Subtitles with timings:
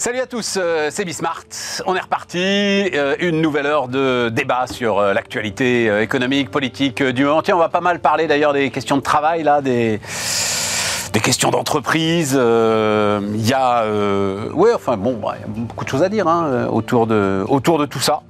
[0.00, 1.44] Salut à tous, euh, c'est Bismart.
[1.84, 2.38] On est reparti.
[2.38, 7.42] euh, une nouvelle heure de débat sur euh, l'actualité économique, politique du moment.
[7.42, 10.00] Tiens, on va pas mal parler d'ailleurs des questions de travail, là, des,
[11.22, 12.32] questions d'entreprise.
[12.32, 13.82] Il y a.
[13.82, 17.44] Euh, enfin bon, il y a beaucoup de choses à dire hein, autour, de,
[17.84, 18.22] tout ça.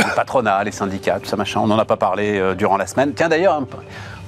[0.00, 1.60] Le patronat, les syndicats, tout ça, machin.
[1.62, 3.12] On n'en a pas parlé durant la semaine.
[3.14, 3.62] Tiens, d'ailleurs,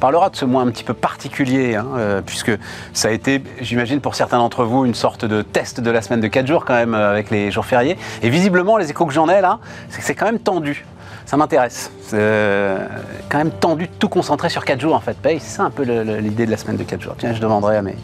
[0.01, 2.51] parlera de ce mois un petit peu particulier, hein, euh, puisque
[2.93, 6.21] ça a été, j'imagine, pour certains d'entre vous, une sorte de test de la semaine
[6.21, 7.97] de 4 jours, quand même, euh, avec les jours fériés.
[8.23, 9.61] Et visiblement, les échos que j'en ai, là,
[9.91, 10.85] c'est que c'est quand même tendu.
[11.27, 11.93] Ça m'intéresse.
[12.03, 12.87] C'est euh,
[13.29, 15.17] quand même tendu de tout concentrer sur 4 jours, en fait.
[15.17, 17.15] Paye, c'est ça un peu l'idée de la semaine de 4 jours.
[17.19, 17.97] Tiens, je demanderai à mes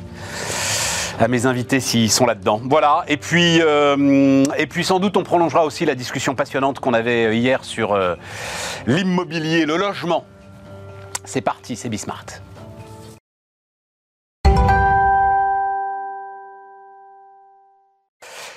[1.18, 2.60] à mes invités s'ils sont là-dedans.
[2.62, 3.62] Voilà, et puis,
[4.84, 7.98] sans doute on prolongera aussi la discussion passionnante qu'on avait hier sur
[8.86, 10.26] l'immobilier, le logement.
[11.26, 12.26] C'est parti, c'est Bismart.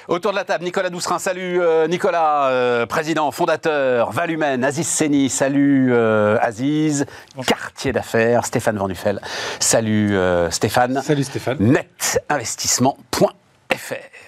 [0.07, 5.29] Autour de la table, Nicolas Doucerin, salut euh, Nicolas, euh, président, fondateur, Valumen, Aziz Seni,
[5.29, 7.05] salut euh, Aziz,
[7.45, 9.22] quartier d'affaires, Stéphane Van Nuffel,
[9.59, 10.17] salut
[10.49, 11.03] Stéphane.
[11.03, 11.57] Salut Stéphane.
[11.59, 14.19] netinvestissement.fr.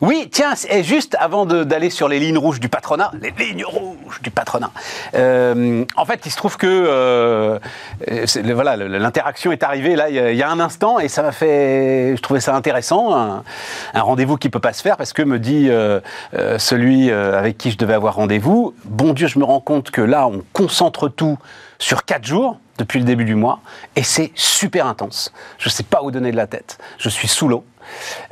[0.00, 4.22] Oui, tiens, et juste avant d'aller sur les lignes rouges du patronat, les lignes rouges
[4.22, 4.70] du patronat,
[5.14, 7.58] euh, en fait, il se trouve que euh,
[8.10, 12.14] euh, voilà, l'interaction est arrivée là il y, a, un instant et ça m'a fait,
[12.16, 13.42] je trouvais ça intéressant, un,
[13.94, 15.68] rendez-vous qui peut pas se faire parce que me dit
[16.58, 20.26] celui avec qui je devais avoir rendez-vous, bon Dieu, je me rends compte que là,
[20.26, 21.38] on concentre tout
[21.78, 23.60] sur quatre jours depuis le début du mois
[23.96, 25.30] et c'est super intense.
[25.58, 26.78] Je ne sais pas où donner de la tête.
[26.98, 27.64] Je suis sous l'eau.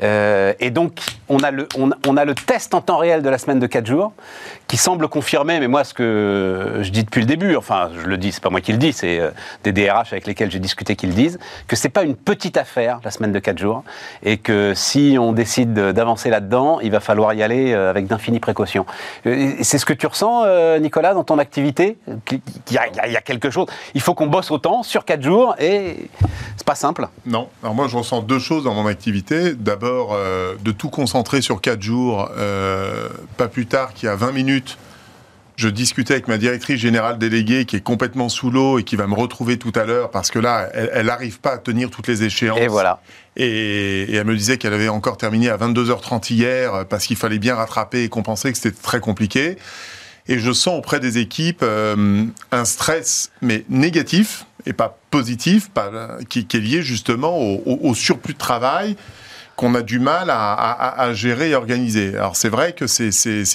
[0.02, 3.86] Euh, et donc, on a, le, test en temps réel de la semaine de 4
[3.86, 4.12] jours
[4.66, 8.18] qui semble confirmer, mais moi, ce que je dis depuis le début, enfin, je le
[8.18, 9.30] dis, c'est pas moi qui le dis, c'est euh,
[9.64, 13.00] des DRH avec lesquels j'ai discuté qui le disent, que c'est pas une petite affaire,
[13.02, 13.82] la semaine de 4 jours,
[14.22, 18.06] et que si on décide de- d'avancer là-dedans, il va falloir y aller euh, avec
[18.06, 18.84] d'infinies précautions.
[19.24, 20.44] C'est ce que tu ressens,
[20.80, 21.96] Nicolas, dans ton activité?
[22.70, 22.78] Il y
[23.16, 23.66] a quelque chose.
[23.94, 26.10] Il faut qu'on bosse autant sur 4 jours, et
[26.56, 27.08] c'est pas simple.
[27.26, 27.48] Non.
[27.62, 29.37] Alors moi, je ressens deux choses dans mon activité.
[29.58, 32.30] D'abord, euh, de tout concentrer sur quatre jours.
[32.36, 34.78] euh, pas plus tard qu'il y a 20 minutes,
[35.56, 39.06] je discutais avec ma directrice générale déléguée qui est complètement sous l'eau et qui va
[39.08, 42.22] me retrouver tout à l'heure parce que là, elle n'arrive pas à tenir toutes les
[42.22, 42.60] échéances.
[42.60, 43.00] Et voilà.
[43.36, 47.40] Et, et elle me disait qu'elle avait encore terminé à 22h30 hier parce qu'il fallait
[47.40, 49.56] bien rattraper et compenser, que c'était très compliqué.
[50.28, 55.90] Et je sens auprès des équipes euh, un stress, mais négatif et pas positif, pas,
[56.28, 58.94] qui, qui est lié justement au, au- au surplus de travail
[59.58, 62.14] qu'on a du mal à, à- à gérer et organiser.
[62.14, 63.10] Alors c'est vrai que c'est-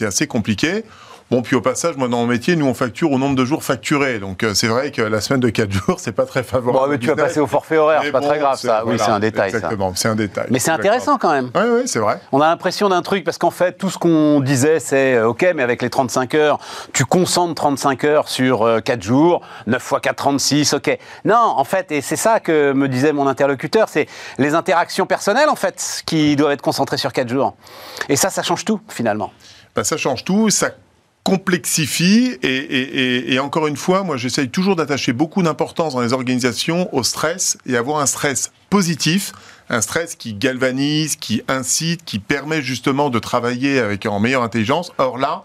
[0.05, 0.83] assez compliqué.
[1.31, 3.63] Bon, puis au passage, moi dans mon métier, nous on facture au nombre de jours
[3.63, 4.19] facturés.
[4.19, 6.85] Donc euh, c'est vrai que la semaine de 4 jours, c'est pas très favorable.
[6.85, 8.83] Bon, mais tu vas passer au forfait horaire, c'est pas bon, très grave ça.
[8.85, 9.49] Oui, c'est un détail.
[9.49, 10.47] Exactement, c'est un détail.
[10.49, 11.49] Mais c'est intéressant quand même.
[11.55, 12.19] Oui, oui, c'est vrai.
[12.31, 15.45] On a l'impression d'un truc parce qu'en fait, tout ce qu'on disait, c'est euh, OK,
[15.55, 16.59] mais avec les 35 heures,
[16.93, 20.97] tu concentres 35 heures sur euh, 4 jours, 9 fois 4, 36, OK.
[21.25, 24.07] Non, en fait, et c'est ça que me disait mon interlocuteur, c'est
[24.37, 27.55] les interactions personnelles, en fait, qui doivent être concentrées sur 4 jours.
[28.09, 29.31] Et ça, ça change tout, finalement.
[29.75, 30.69] Bah, ça change tout, ça
[31.23, 36.01] complexifie et, et- et- et encore une fois, moi j'essaye toujours d'attacher beaucoup d'importance dans
[36.01, 39.31] les organisations au stress et avoir un stress positif,
[39.69, 44.91] un stress qui galvanise, qui incite, qui permet justement de travailler avec en meilleure intelligence.
[44.97, 45.43] Or là,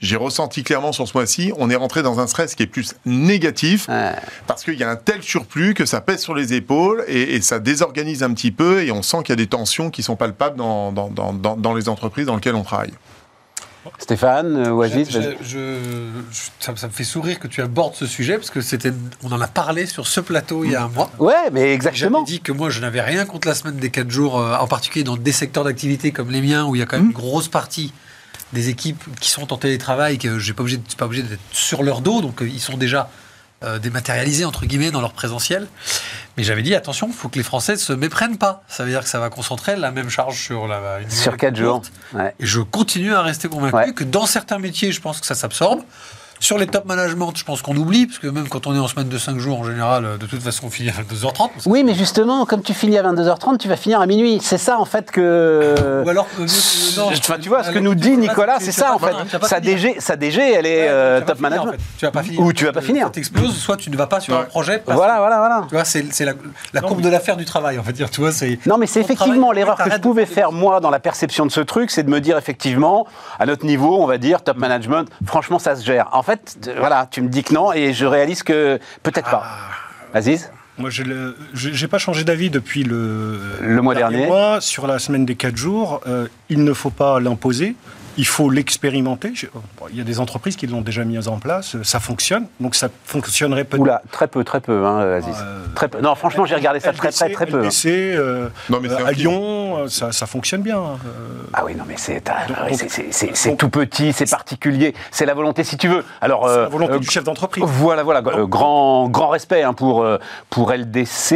[0.00, 2.94] j'ai ressenti clairement sur ce mois-ci, on est rentré dans un stress qui est plus
[3.04, 4.12] négatif Ouais.
[4.46, 7.40] parce qu'il y a un tel surplus que ça pèse sur les épaules et, et
[7.42, 10.16] ça désorganise un petit peu et on sent qu'il y a des tensions qui sont
[10.16, 12.92] palpables dans- dans- dans les entreprises dans lesquelles on travaille.
[13.98, 18.36] Stéphane, euh, Je- je- je- ça, ça me fait sourire que tu abordes ce sujet
[18.36, 18.92] parce que c'était,
[19.22, 21.10] on en a parlé sur ce plateau il y a un mois.
[21.18, 22.22] Ouais, mais exactement.
[22.22, 25.04] dit que moi je n'avais rien contre la semaine des 4 jours, euh, en particulier
[25.04, 27.48] dans des secteurs d'activité comme les miens où il y a quand même une grosse
[27.48, 27.92] partie
[28.52, 32.00] des équipes qui sont en télétravail, que j'ai pas obligé, pas obligé d'être sur leur
[32.00, 33.08] dos, donc euh, ils sont déjà
[33.62, 35.66] euh, dématérialisés entre guillemets dans leur présentiel.
[36.36, 38.62] Mais j'avais dit attention, il faut que les Français ne se méprennent pas.
[38.68, 41.36] Ça veut dire que ça va concentrer la même charge sur la une Sur durée
[41.38, 41.82] 4 jours.
[42.14, 42.34] Ouais.
[42.40, 43.92] Et je continue à rester convaincu Ouais.
[43.92, 45.80] que dans certains métiers, je pense que ça s'absorbe.
[46.42, 48.88] Sur les top management, je pense qu'on oublie, parce que même quand on est en
[48.88, 51.50] semaine de 5 jours, en général, euh, de toute façon, on finit à 2h30.
[51.66, 54.38] Oui, mais justement, comme tu finis à 22h30, tu vas finir à minuit.
[54.42, 56.02] C'est ça, en fait, que.
[56.04, 56.46] Ou alors, euh, euh,
[56.96, 59.12] non, Enfin, tu vois, ce que nous dit Nicolas, c'est ça, en fait.
[59.42, 59.60] Sa.
[59.60, 61.68] DG, sa DG, elle est Ouais, euh, top finir, management.
[61.68, 61.80] en fait.
[61.98, 62.40] Tu vas pas finir.
[62.40, 63.04] Ou tu vas pas finir.
[63.04, 64.78] Ça t'explose, soit tu ne vas pas sur un projet.
[64.84, 65.64] parce Voilà, voilà, voilà.
[65.68, 66.32] Tu vois, c'est la,
[66.72, 67.92] la courbe de l'affaire du travail, en fait.
[67.92, 68.58] Dire, Tu vois, c'est.
[68.64, 71.60] Non, mais c'est effectivement l'erreur que je pouvais faire, moi, dans la perception de ce
[71.60, 73.06] truc, c'est de me dire, effectivement,
[73.38, 76.08] à notre niveau, on va dire, top management, franchement, ça se gère.
[76.12, 79.42] En fait, t- voilà, tu me dis que non, et je réalise que peut-être pas.
[79.44, 80.16] Ah.
[80.18, 84.26] Aziz Moi, je n'ai pas changé d'avis depuis le, le mois dernier.
[84.26, 87.74] Mois, sur la semaine des 4 jours, euh, il ne faut pas l'imposer
[88.16, 89.32] il faut l'expérimenter.
[89.90, 92.88] Il y a des entreprises qui l'ont déjà mis en place, ça fonctionne, donc ça
[93.04, 93.80] fonctionnerait peut-être.
[93.80, 95.34] Oula, très peu, très peu, hein, Aziz.
[95.40, 96.00] Euh, très peu.
[96.00, 97.60] Non, franchement, j'ai regardé ça très, très, très peu.
[97.60, 100.78] LBC, euh, non, mais à Lyon, ça, ça, fonctionne bien.
[100.78, 100.98] Hein.
[101.52, 102.22] Ah oui, non, mais c'est
[103.56, 106.04] tout petit, c'est particulier, c'est la volonté, si tu veux.
[106.20, 107.64] Alors, la volonté du chef d'entreprise.
[107.66, 110.06] Voilà, voilà, grand, grand respect hein, pour,
[110.48, 111.34] pour LDC.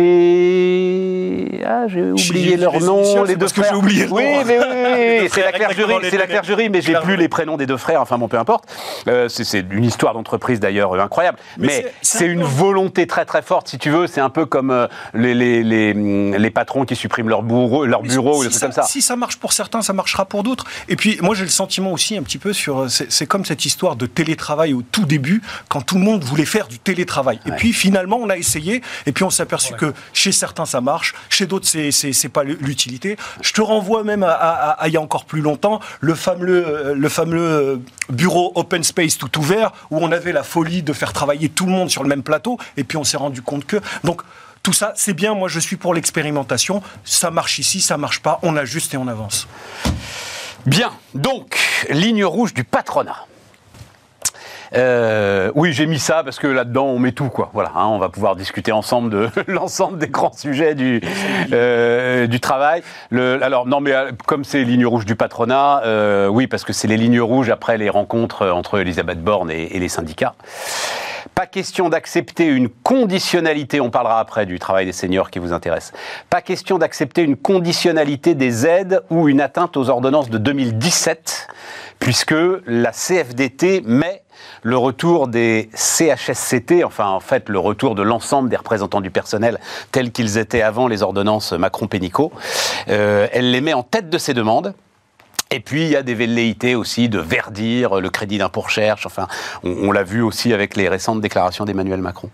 [1.66, 3.72] Ah, j'ai oublié leur nom, les deux frères.
[3.72, 4.58] Que oublié oui, mais
[5.22, 8.00] oui, c'est la clergerie, c'est la clergerie mais j'ai plus les prénoms des deux frères,
[8.00, 8.64] enfin bon, peu importe.
[9.08, 11.38] Euh, c'est une histoire d'entreprise d'ailleurs incroyable.
[11.58, 14.06] Mais, c'est une volonté très très forte, si tu veux.
[14.06, 18.02] C'est un peu comme euh, les, les, les, les, patrons qui suppriment leur bureau, leur
[18.02, 18.82] bureau si, ou comme ça.
[18.82, 20.64] Si ça marche pour certains, ça marchera pour d'autres.
[20.88, 22.86] Et puis, moi, j'ai le sentiment aussi un petit peu sur.
[22.88, 26.68] C'est comme cette histoire de télétravail au tout début, quand tout le monde voulait faire
[26.68, 27.40] du télétravail.
[27.46, 30.80] Et puis, finalement, on a essayé, et puis on s'est aperçu que chez certains, ça
[30.80, 33.16] marche, chez d'autres, c'est pas l'utilité.
[33.40, 36.94] Je te renvoie même à, à, il y a encore plus longtemps, le fameux euh,
[36.94, 41.48] le fameux bureau open space tout ouvert où on avait la folie de faire travailler
[41.48, 44.22] tout le monde sur le même plateau et puis on s'est rendu compte que donc
[44.62, 45.34] tout ça, c'est bien.
[45.34, 46.82] Moi, je suis pour l'expérimentation.
[47.04, 48.38] Ça marche ici, ça marche pas.
[48.42, 49.46] On ajuste et on avance.
[50.64, 50.90] Bien.
[51.12, 51.58] Donc,
[51.90, 53.26] ligne rouge du patronat.
[54.76, 57.50] Euh, oui, j'ai mis ça parce que là-dedans, on met tout, quoi.
[57.52, 61.00] Voilà, hein, on va pouvoir discuter ensemble de l'ensemble des grands sujets du,
[61.52, 62.82] euh, du travail.
[63.10, 66.64] Le, alors, non, mais euh, comme c'est les lignes rouges du patronat, euh, oui, parce
[66.64, 70.34] que c'est les lignes rouges après les rencontres entre Elisabeth Borne et, et les syndicats.
[71.34, 75.92] Pas question d'accepter une conditionnalité, on parlera après du travail des seniors qui vous intéresse.
[76.30, 81.48] Pas question d'accepter une conditionnalité des aides ou une atteinte aux ordonnances de 2017,
[81.98, 82.34] puisque
[82.66, 84.23] la CFDT met
[84.64, 89.60] le retour des CHSCT, enfin en fait le retour de l'ensemble des représentants du personnel
[89.92, 92.32] tels qu'ils étaient avant les ordonnances Macron-Pénicaud.
[92.88, 94.74] Euh, elle les met en tête de ces demandes.
[95.50, 99.06] Et puis, il y a des velléités aussi de verdir le crédit d'impôt recherche.
[99.06, 99.28] Enfin,
[99.62, 102.30] on, l'a vu aussi avec les récentes déclarations d'Emmanuel Macron.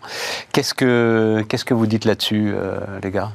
[0.53, 3.33] Qu'est-ce que, qu'est-ce que vous dites là-dessus, euh, les gars?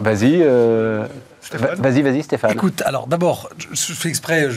[0.00, 0.42] Vas-y.
[0.42, 1.06] Euh,
[1.52, 2.52] vas-y, vas-y, Stéphane.
[2.52, 4.48] Écoute, alors d'abord, je fais exprès,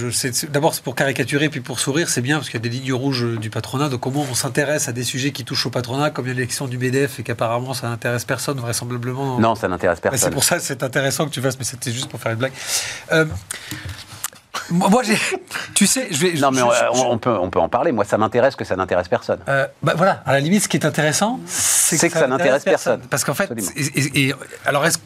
[0.49, 2.93] d'abord c'est pour caricaturer, puis pour sourire, c'est bien, parce qu'il y a des lignes
[2.93, 6.25] rouges du patronat, donc comment on s'intéresse à des sujets qui touchent au patronat, comme
[6.25, 9.39] l'élection du MEDEF, et qu'apparemment ça n'intéresse personne, vraisemblablement.
[9.39, 10.19] Non, ça n'intéresse personne.
[10.19, 12.39] C'est pour ça que c'est intéressant que tu fasses, mais c'était juste pour faire une
[12.39, 12.53] blague.
[13.11, 13.25] Euh,
[14.71, 15.17] moi, j'ai.
[15.73, 16.33] Tu sais, je vais.
[16.33, 16.61] Non, mais
[16.93, 17.91] on, peut, on peut en parler.
[17.91, 19.39] Moi, ça m'intéresse que ça n'intéresse personne.
[19.47, 23.01] Euh, bah, voilà, à la limite, ce qui est intéressant, c'est que, ça, n'intéresse personne.
[23.09, 23.51] Parce qu'en fait.
[24.15, 24.33] Et,
[24.65, 24.97] alors, est-ce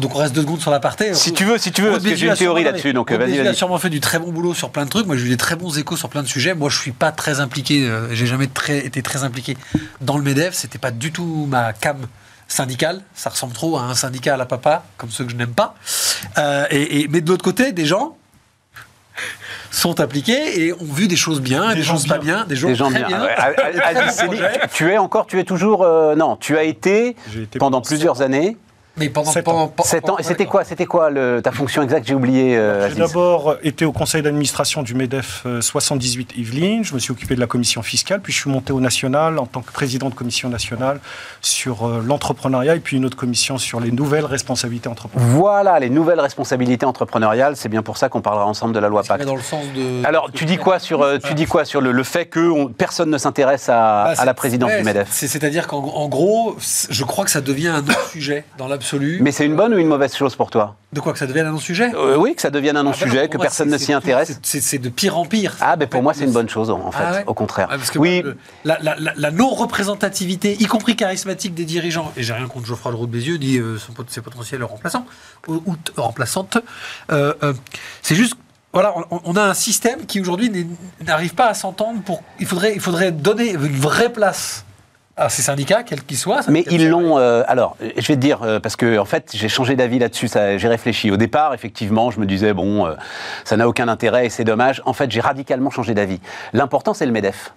[0.00, 1.14] donc, on reste deux secondes sur l'aparté.
[1.14, 2.92] Si tu veux, si tu veux, parce que j'ai une théorie là-dessus.
[2.92, 3.48] Donc, vas-y, vas-y.
[3.48, 5.06] a sûrement fait du très bon boulot sur plein de trucs.
[5.06, 6.54] Moi, j'ai eu des très bons échos sur plein de sujets.
[6.54, 7.86] Moi, je suis pas très impliqué.
[7.86, 9.56] Euh, j'ai jamais très, été très impliqué
[10.00, 10.54] dans le MEDEF.
[10.54, 11.98] C'était pas du tout ma cam
[12.48, 13.02] syndicale.
[13.14, 15.74] Ça ressemble trop à un syndicat à la papa, comme ceux que je n'aime pas.
[16.38, 18.16] Euh, et, mais de l'autre côté, des gens
[19.70, 22.90] sont appliqués et ont vu des choses bien, des, des choses pas bien, des, gens,
[22.90, 23.26] très bien.
[24.72, 27.16] tu es encore, tu es toujours, euh, non, tu as été,
[27.58, 28.56] pendant plusieurs années
[28.98, 30.18] mais pendant 7 ans.
[30.18, 32.56] Et c'était quoi, c'était quoi le, ta fonction exacte J'ai oublié.
[32.56, 36.84] Euh, J'ai d'abord été au conseil d'administration du MEDEF 78 euh, Yvelines.
[36.84, 38.20] Je me suis occupé de la commission fiscale.
[38.20, 41.00] Puis je suis monté au national en tant que président de commission nationale
[41.40, 45.36] sur euh, l'entrepreneuriat et puis une autre commission sur les nouvelles responsabilités entrepreneuriales.
[45.36, 47.56] Voilà, les nouvelles responsabilités entrepreneuriales.
[47.56, 49.24] C'est bien pour ça qu'on parlera ensemble de la loi Pacte.
[49.24, 52.26] Dans le sens de, Alors, tu dis quoi sur, tu dis quoi sur le, fait
[52.26, 56.56] que personne ne s'intéresse à, bah, à, la présidence du MEDEF C'est-à-dire qu'en gros,
[56.90, 58.87] je crois que ça devient un autre sujet dans l'absolu
[59.20, 60.76] mais c'est une bonne ou une mauvaise chose pour toi?
[60.92, 63.28] De quoi Que ça devienne un non-sujet euh, Oui, que ça devienne un ah, non-sujet,
[63.28, 64.38] que personne ne s'y intéresse.
[64.42, 65.56] C'est de pire en pire.
[65.60, 67.68] Ah, ben pour moi, c'est une bonne chose, en fait, ah au contraire.
[67.68, 68.22] parce que oui.
[68.64, 73.36] la, non-représentativité, y compris charismatique des dirigeants, et j'ai rien contre Geoffroy Leroux de Bézieux,
[73.36, 73.76] ni euh,
[74.08, 75.06] ses potentiels remplaçants,
[75.46, 75.62] ou,
[75.96, 76.58] remplaçantes,
[77.10, 77.34] euh,
[78.02, 78.36] c'est juste
[78.72, 80.66] voilà, on, a un système qui aujourd'hui
[81.00, 82.22] n'arrive pas à s'entendre pour.
[82.38, 84.66] Il faudrait, il faudrait donner une vraie place
[85.18, 86.40] à ces syndicats, quels qu'ils soient.
[86.48, 87.18] Mais ils l'ont.
[87.18, 90.28] Euh, alors, je vais te dire, euh, parce que en fait, j'ai changé d'avis là-dessus.
[90.32, 91.10] J'ai réfléchi.
[91.10, 92.94] Au départ, effectivement, je me disais bon, euh,
[93.44, 94.82] ça n'a aucun intérêt et c'est dommage.
[94.86, 96.20] En fait, j'ai radicalement changé d'avis.
[96.52, 97.52] L'important, c'est le Medef.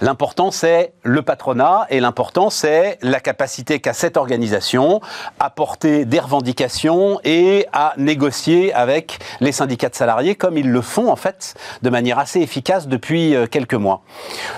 [0.00, 5.00] L'important, c'est le patronat et l'important, c'est la capacité qu'a cette organisation
[5.40, 10.80] à porter des revendications et à négocier avec les syndicats de salariés comme ils le
[10.80, 14.02] font, en fait, de manière assez efficace depuis quelques mois.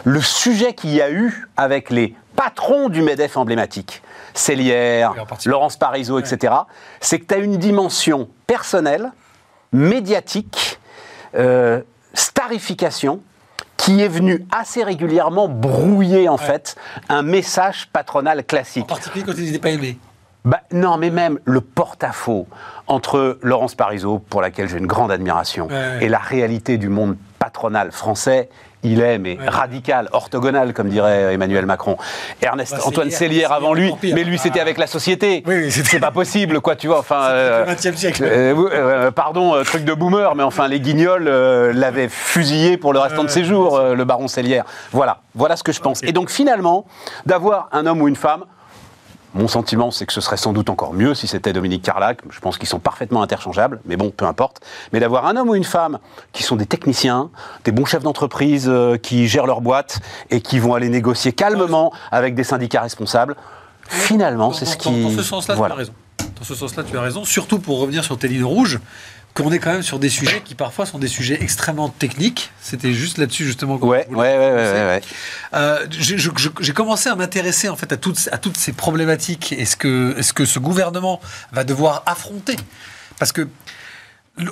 [0.05, 4.02] Le sujet qu'il y a eu avec les patron du MEDEF emblématique,
[4.35, 5.14] Célière,
[5.47, 6.55] Laurence Parisot, etc.,
[7.00, 9.12] c'est que tu as une dimension personnelle,
[9.73, 10.78] médiatique,
[11.35, 11.81] euh,
[12.14, 13.21] starification,
[13.76, 16.76] qui est venu assez régulièrement brouiller en fait
[17.09, 18.87] un message patronal En classique.
[18.87, 19.99] particulier quand ils n'étaient pas aimés.
[20.45, 22.47] Bah, non, mais même le porte-à-faux
[22.87, 26.05] entre Laurence Parisot, pour laquelle j'ai une grande admiration, ouais.
[26.05, 28.49] et la réalité du monde patronal français,
[28.83, 29.49] il est mais Ouais.
[29.49, 31.97] radical, orthogonal, comme dirait Emmanuel Macron.
[32.42, 34.14] Ernest Bah, Antoine Sélière avant lui, pire.
[34.14, 34.62] mais lui c'était Ah.
[34.62, 35.42] avec la société.
[35.47, 36.99] Oui, oui, c'est pas possible, quoi, tu vois.
[37.00, 38.23] Enfin, euh, le 20e siècle.
[38.25, 42.76] euh, oui, euh, pardon, euh, truc de boomer, mais enfin, les guignols euh, l'avaient fusillé
[42.76, 44.64] pour le restant de ses jours, euh, le baron Sélière.
[44.92, 46.02] Voilà, voilà ce que je pense.
[46.02, 46.85] Et donc, finalement,
[47.26, 48.45] d'avoir un homme ou une femme,
[49.37, 52.21] mon sentiment, c'est que ce serait sans doute encore mieux si c'était Dominique Carlac.
[52.31, 54.61] Je pense qu'ils sont parfaitement interchangeables, mais bon, peu importe.
[54.93, 55.99] Mais d'avoir un homme ou une femme
[56.33, 57.31] qui sont des techniciens,
[57.64, 60.00] des bons chefs d'entreprise euh, qui gèrent leur boîte
[60.31, 63.37] et qui vont aller négocier calmement avec des syndicats responsables,
[63.88, 65.02] finalement, c'est ce qui.
[65.02, 65.75] Dans ce sens-là, Voilà.
[65.75, 65.93] tu as raison.
[66.38, 67.25] Dans ce sens-là, tu as raison.
[67.25, 68.81] Surtout pour revenir sur tes lignes rouges,
[69.37, 72.50] qu'on est quand même sur des sujets qui parfois sont des sujets extrêmement techniques.
[72.61, 73.78] C'était juste là-dessus justement.
[73.78, 75.00] que Ouais, ouais, ouais, ouais.
[75.55, 79.76] Euh, j'ai commencé à m'intéresser en fait à toutes, à toutes ces problématiques et ce
[79.76, 81.21] que, ce que ce gouvernement
[81.52, 82.57] va devoir affronter.
[83.19, 83.47] Parce que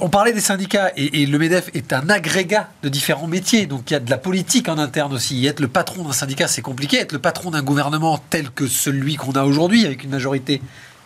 [0.00, 3.64] on parlait des syndicats et, et le MEDEF est un agrégat de différents métiers.
[3.64, 5.46] Donc il y a de la politique en interne aussi.
[5.46, 6.98] Être le patron d'un syndicat, c'est compliqué.
[7.00, 10.60] Être le patron d'un gouvernement tel que celui qu'on a aujourd'hui, avec une majorité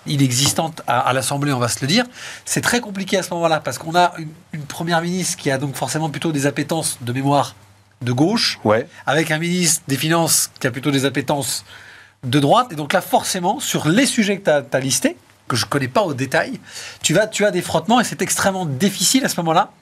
[0.09, 2.05] inexistante à, à l'Assemblée, on va se le dire,
[2.45, 5.59] c'est très compliqué à ce moment-là parce qu'on a une, une première ministre qui a
[5.59, 7.55] donc forcément plutôt des appétences de mémoire
[8.03, 8.87] de gauche Ouais.
[9.07, 11.65] avec un ministre des Finances qui a plutôt des appétences
[12.25, 12.69] de droite.
[12.71, 15.17] Et donc là, forcément, sur les sujets que tu as, listés,
[15.49, 16.61] que je ne connais pas au détail,
[17.03, 19.73] tu, vas, tu as des frottements et c'est extrêmement difficile à ce moment-là,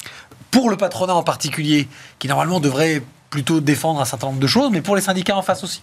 [0.50, 4.70] pour le patronat en particulier, qui normalement devrait plutôt défendre un certain nombre de choses,
[4.70, 5.82] mais pour les syndicats en face aussi,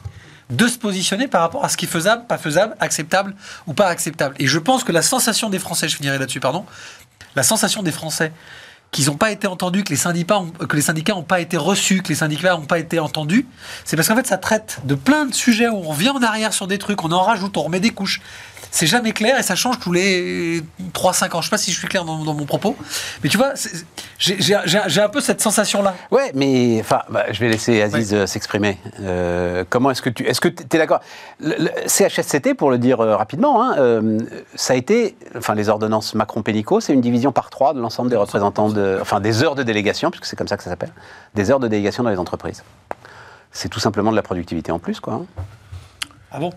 [0.50, 3.36] de se positionner par rapport à ce qui est faisable, pas faisable, acceptable
[3.68, 4.36] ou pas acceptable.
[4.40, 6.66] Et je pense que la sensation des Français, je finirai là-dessus, pardon,
[7.36, 8.32] la sensation des Français
[8.92, 12.56] qu'ils n'ont pas été entendus, que les syndicats n'ont pas été reçus, que les syndicats
[12.56, 13.48] n'ont pas été entendus,
[13.84, 16.54] c'est parce qu'en fait ça traite de plein de sujets où on revient en arrière
[16.54, 18.22] sur des trucs, on en rajoute, on remet des couches.
[18.76, 20.64] C'est jamais clair et ça change tous les
[20.96, 21.42] 3-5 ans.
[21.42, 22.76] Je sais pas si je suis clair dans, dans mon propos,
[23.24, 23.54] mais tu vois,
[24.18, 25.94] j'ai un peu cette sensation-là.
[26.10, 28.80] Ouais, mais enfin, bah, je vais laisser Aziz euh, s'exprimer.
[29.02, 31.02] Euh, comment est-ce que tu, est-ce que tu es d'accord?
[31.86, 34.18] CHSCT, pour le dire euh, rapidement, hein, euh,
[34.56, 38.16] ça a été, enfin, les ordonnances Macron-Pénicaud, c'est une division par trois de l'ensemble des
[38.18, 40.94] représentants de, enfin, des heures de délégation, puisque c'est comme ça que ça s'appelle,
[41.36, 42.64] des heures de délégation dans les entreprises.
[43.52, 45.14] C'est tout simplement de la productivité en plus, quoi.
[45.14, 45.26] hein.
[46.32, 46.52] Ah bon?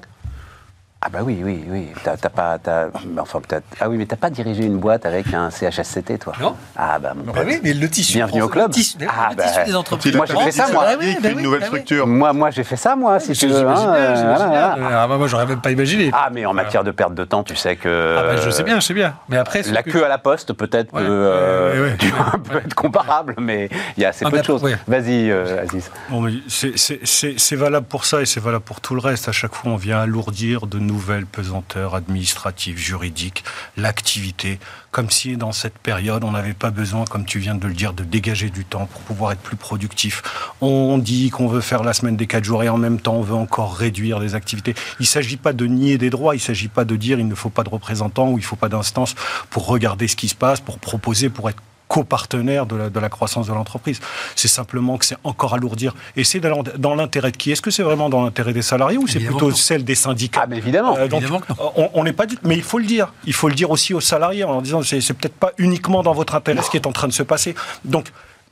[1.03, 1.89] Ah bah oui, oui, oui.
[2.03, 2.89] T'as, t'as pas, t'as-
[3.21, 3.65] enfin peut-être.
[3.81, 6.57] Ah oui, mais t'as pas dirigé une boîte avec un CHSCT, toi Non.
[6.75, 8.15] Ah bah mon Bah oui, mais le tissu.
[8.15, 8.71] Bienvenue au le club.
[8.73, 10.17] tissu- mais oui, Ah le bah, tissu des entreprises.
[10.17, 10.85] Moi, j'ai fait ça, moi.
[10.85, 11.79] Bah Il oui, bah une nouvelle bah oui.
[11.81, 12.07] structure.
[12.07, 13.69] Moi, moi, j'ai fait ça, moi, si tu veux.
[13.69, 14.75] Hein, euh.
[14.91, 16.11] Ah bah moi j'aurais même pas imaginé.
[16.15, 18.17] Ah, mais en matière de perte de temps, tu sais que.
[18.19, 19.15] Ah bah, je sais bien, je sais bien.
[19.29, 21.97] Mais après, La que- queue à la poste, peut-être, Ouais, peut, euh, ouais, ouais, ouais.
[21.99, 24.63] tu vois, peut être comparable, mais il y a assez Ah, peu de choses.
[24.89, 25.91] Vas-y, euh, Aziz.
[26.09, 29.01] Bon, mais c'est- c'est- C'est c'est valable pour ça et c'est valable pour tout le
[29.01, 29.29] reste.
[29.29, 33.45] À chaque fois, on vient alourdir de nouvelles pesanteurs administratives, juridiques,
[33.77, 34.59] l'activité,
[34.91, 37.93] comme si dans cette période, on n'avait pas besoin, comme tu viens de le dire,
[37.93, 40.23] de dégager du temps pour pouvoir être plus productif.
[40.61, 43.23] On dit qu'on veut faire la semaine des quatre jours et en même temps, on
[43.23, 44.75] veut encore réduire les activités.
[44.99, 47.29] Il ne s'agit pas de nier des droits, il ne s'agit pas de dire il
[47.29, 49.15] ne faut pas de représentants ou il ne faut pas d'instance
[49.51, 53.09] pour regarder ce qui se passe, pour proposer, pour être copartenaire de la, de la
[53.09, 54.01] croissance de l'entreprise.
[54.35, 55.95] C'est simplement que c'est encore alourdir.
[56.17, 57.53] Et c'est dans l'intérêt de qui?
[57.53, 60.43] Est-ce que c'est vraiment dans l'intérêt des salariés ou c'est plutôt celle des syndicats?
[60.45, 60.97] Ah, mais évidemment.
[60.97, 61.91] Euh, donc, Évidemment que non.
[61.95, 63.13] on n'est pas dit, mais il faut le dire.
[63.25, 66.13] Il faut le dire aussi aux salariés en disant c'est c'est peut-être pas uniquement dans
[66.13, 67.55] votre intérêt ce qui est en train de se passer.
[67.85, 68.07] Donc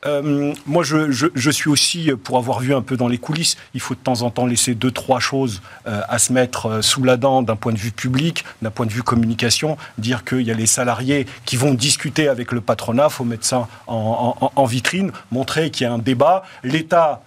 [0.07, 3.95] euh, moi, je, suis aussi, pour avoir vu un peu dans les coulisses, il faut
[3.95, 7.17] de temps en temps laisser deux, trois choses euh, à se mettre euh, sous la
[7.17, 10.55] dent d'un point de vue public, d'un point de vue communication, dire qu'il y a
[10.55, 15.87] les salariés qui vont discuter avec le patronat, faut mettre ça en, vitrine, montrer qu'il
[15.87, 16.45] y a un débat.
[16.63, 17.23] L'État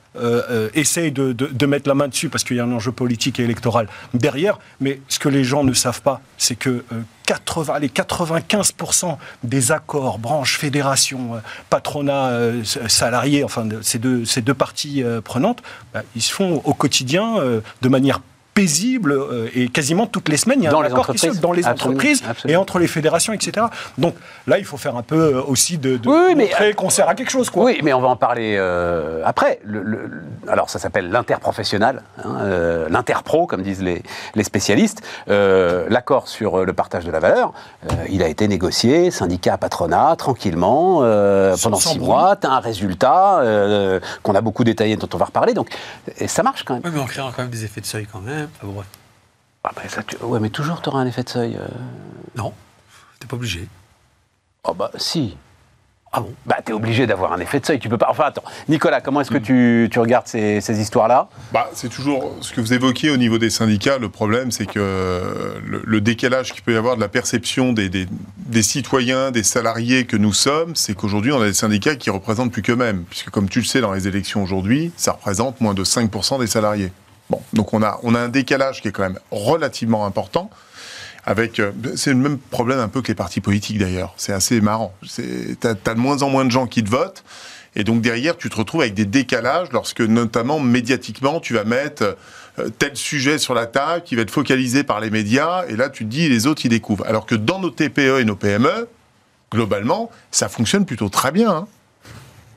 [0.74, 3.88] essaye de, mettre la main dessus parce qu'il y a un enjeu politique et électoral
[4.14, 4.58] derrière.
[4.80, 6.84] Mais ce que les gens ne savent pas, c'est que
[7.28, 14.00] 80, allez, 95% des accords, branches, fédérations, euh, patronat, euh, s- salariés, enfin de- ces
[14.00, 15.62] deux, ces deux parties euh, prenantes,
[15.94, 18.22] bah, ils se font au quotidien euh, de manière
[18.58, 21.18] paisible euh, et quasiment toutes les semaines il y a Dans un les accord qui
[21.20, 21.42] se entreprises.
[21.42, 22.54] dans les Absolument, entreprises absolument.
[22.60, 23.68] et entre les fédérations etc
[24.00, 24.16] donc
[24.48, 26.90] là il faut faire un peu euh, aussi de, de Oui, oui, mais- montrer qu'on
[26.90, 29.60] sert à quelque chose quoi Oui, mais on va en parler euh, après.
[29.64, 34.02] Le- le- le- alors, ça s'appelle l'interprofessionnel, hein, euh, l'interpro, comme disent les,
[34.36, 35.02] les spécialistes.
[35.30, 37.54] Euh, L'accord sur euh, le partage de la valeur,
[37.92, 42.08] euh, il a été négocié, syndicat, patronat, tranquillement, euh, pendant six bruit.
[42.08, 42.36] mois.
[42.38, 45.54] Tu as un résultat euh, qu'on a beaucoup détaillé, dont on va reparler.
[45.54, 45.70] Donc,
[46.18, 46.84] et ça marche quand même.
[46.86, 48.47] Ouais, mais en créant quand même des effets de seuil quand même.
[48.62, 48.88] Ah bon, bref.
[49.64, 51.56] Ah, bah, ça, tu- ouais, mais toujours, tu auras un effet de seuil.
[51.56, 51.68] euh.
[52.36, 52.54] Non,
[53.20, 53.68] t'es pas obligé.
[54.64, 55.36] Oh, bah, si.
[56.14, 56.34] Ah bon?
[56.46, 57.80] Bah, t'es obligé d'avoir un effet de seuil.
[57.80, 58.08] Tu peux pas.
[58.10, 58.44] Enfin, attends.
[58.70, 61.28] Nicolas, comment est-ce que tu, tu regardes ces, ces histoires-là?
[61.52, 63.98] Bah, c'est toujours ce que vous évoquiez au niveau des syndicats.
[63.98, 67.90] Le problème, c'est que le, le décalage qu'il peut y avoir de la perception des,
[67.90, 72.10] des, des citoyens, des salariés que nous sommes, c'est qu'aujourd'hui, on a des syndicats qui
[72.10, 73.04] représentent plus qu'eux-mêmes.
[73.10, 76.48] Puisque, comme tu le sais, dans les élections aujourd'hui, ça représente moins de 5% des
[76.48, 76.94] salariés.
[77.30, 80.50] Bon, donc on a, on a un décalage qui est quand même relativement important.
[81.26, 84.14] Avec, euh, c'est le même problème un peu que les partis politiques d'ailleurs.
[84.16, 84.94] C'est assez marrant.
[85.60, 87.24] T'as, t'as de moins en moins de gens qui te votent.
[87.76, 92.16] Et donc derrière, tu te retrouves avec des décalages lorsque, notamment médiatiquement, tu vas mettre
[92.60, 95.66] euh, tel sujet sur la table qui va être focalisé par les médias.
[95.68, 97.06] Et là, tu te dis, les autres, ils découvrent.
[97.06, 98.88] Alors que dans nos TPE et nos PME,
[99.52, 101.52] globalement, ça fonctionne plutôt très bien.
[101.52, 101.68] hein,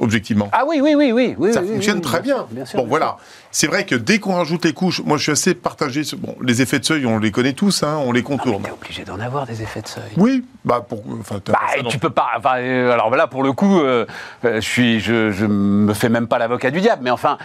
[0.01, 0.49] objectivement.
[0.53, 1.35] Ah oui, oui, oui, oui.
[1.39, 2.37] oui ça oui, fonctionne oui, très bien.
[2.65, 3.17] sûr, bon, bien voilà.
[3.53, 6.03] C'est vrai que dès qu'on rajoute les couches, moi je suis assez partagé.
[6.19, 8.63] Bon, les effets de seuil, on les connaît tous, hein, on les contourne.
[8.63, 10.11] T'es obligé d'en avoir des effets de seuil.
[10.17, 11.03] Oui, bah pour.
[11.21, 12.29] Enfin, Bah, ça tu peux pas.
[12.39, 14.07] Enfin, euh, alors là, pour le coup, euh,
[14.45, 17.39] euh, je suis, je, je me fais même pas l'avocat du diable, mais enfin,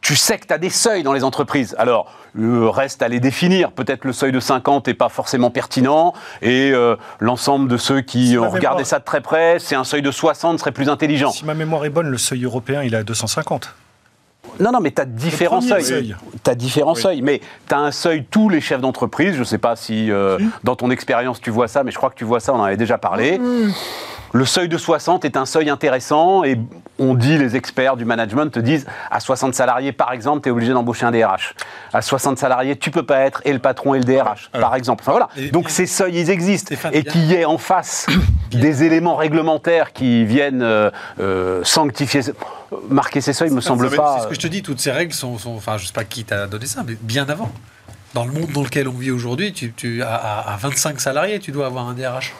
[0.00, 1.74] tu sais que tu as des seuils dans les entreprises.
[1.78, 3.72] Alors, euh, reste à les définir.
[3.72, 8.28] Peut-être le seuil de 50 n'est pas forcément pertinent, et euh, l'ensemble de ceux qui
[8.28, 11.30] Si ont regardé ça de très près, c'est un seuil de 60 serait plus intelligent.
[11.30, 13.74] Si ma mémoire est bonne, le seuil européen, il est à 250.
[14.60, 15.84] Non, non, mais tu as différents seuils.
[15.84, 16.16] seuil.
[16.44, 17.00] Tu as différents Oui.
[17.00, 17.22] seuils.
[17.22, 19.34] Mais tu as un seuil, tous les chefs d'entreprise.
[19.34, 22.10] Je ne sais pas si euh, dans ton expérience tu vois ça, mais je crois
[22.10, 23.40] que tu vois ça, on en avait déjà parlé.
[24.34, 26.58] Le seuil de 60 est un seuil intéressant et
[26.98, 30.52] on dit, les experts du management te disent, à 60 salariés, par exemple, tu es
[30.52, 31.54] obligé d'embaucher un DRH.
[31.92, 35.02] À 60 salariés, tu peux pas être et le patron et le DRH, par exemple.
[35.04, 35.28] Enfin voilà.
[35.36, 36.74] Et Donc ces seuils, ils existent.
[36.94, 38.06] Et qu'il y ait en face
[38.50, 42.22] des éléments réglementaires qui viennent euh, euh, sanctifier,
[42.88, 44.16] marquer ces seuils, me semble pas.
[44.18, 46.04] C'est ce que je te dis, toutes ces règles sont, sont- enfin, je sais pas
[46.04, 47.52] qui t'a donné ça, mais bien avant.
[48.14, 51.66] Dans le monde dans lequel on vit aujourd'hui, tu, à- à 25 salariés, tu dois
[51.66, 52.32] avoir un DRH.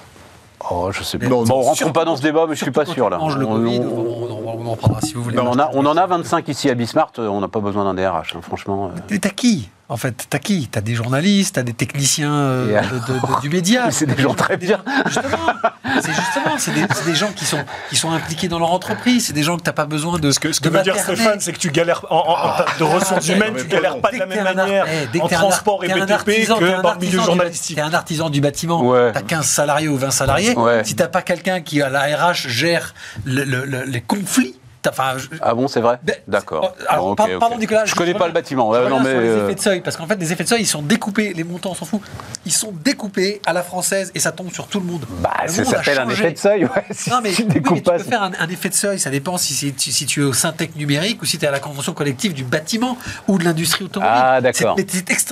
[0.70, 1.26] Oh, je sais pas.
[1.28, 3.18] Bon, non, rentrons surtout pas dans ce débat, mais je suis pas sûr là.
[3.20, 5.38] On- Covid, on- on, on- on en parlera si vous voulez.
[5.38, 7.84] on, en a, on en a 25 ici à Bismart, euh, on n'a pas besoin
[7.84, 8.90] d'un DRH, hein, franchement.
[8.94, 9.00] euh.
[9.10, 9.70] Mais t'as qui?
[9.92, 10.68] En fait, t'as qui?
[10.70, 13.90] T'as des journalistes, t'as des techniciens euh, Et de- de- de- du média.
[13.90, 14.82] C'est des gens très bien.
[15.06, 15.52] Justement,
[16.00, 16.72] c'est justement, c'est
[17.04, 19.26] des, gens qui sont, qui sont impliqués dans leur entreprise.
[19.26, 20.30] C'est des gens que t'as pas besoin de.
[20.30, 20.96] Ce que, ce que de veut dire.
[20.98, 24.10] Stéphane, c'est que tu galères en, en- en termes de ressources humaines, tu galères pas
[24.12, 27.76] de la même manière eh, en transport et BTP que dans le milieu journalistique.
[27.76, 29.12] T'es un artisan du bâtiment, Ouais.
[29.12, 30.54] t'as 15 salariés ou 20 salariés.
[30.56, 30.82] Ouais.
[30.84, 32.94] Si t'as pas quelqu'un qui, à la RH, gère
[33.26, 34.54] le- le- le- les conflits,
[34.88, 36.74] enfin, je- Ah bon, c'est vrai Ben, D'accord.
[36.88, 38.72] alors, Bon, pardon, Nicolas, Je je- connais je pas le bâtiment.
[38.72, 40.62] Non, mais, sur les euh, effets de seuil, parce qu'en fait, les effets de seuil,
[40.62, 42.00] ils sont découpés, les montants, on s'en fout.
[42.46, 45.04] Ils sont découpés à la française et ça tombe sur tout le monde.
[45.20, 46.70] Bah, Le ça monde s'appelle un effet de seuil, ouais.
[46.90, 49.10] Si Non, mais, tu oui, mais tu peux faire un, un effet de seuil, ça
[49.10, 51.60] dépend si, tu- si tu es au Syntec numérique ou si tu es à la
[51.60, 52.96] convention collective du bâtiment
[53.28, 54.14] ou de l'industrie automobile.
[54.16, 54.76] Ah, d'accord.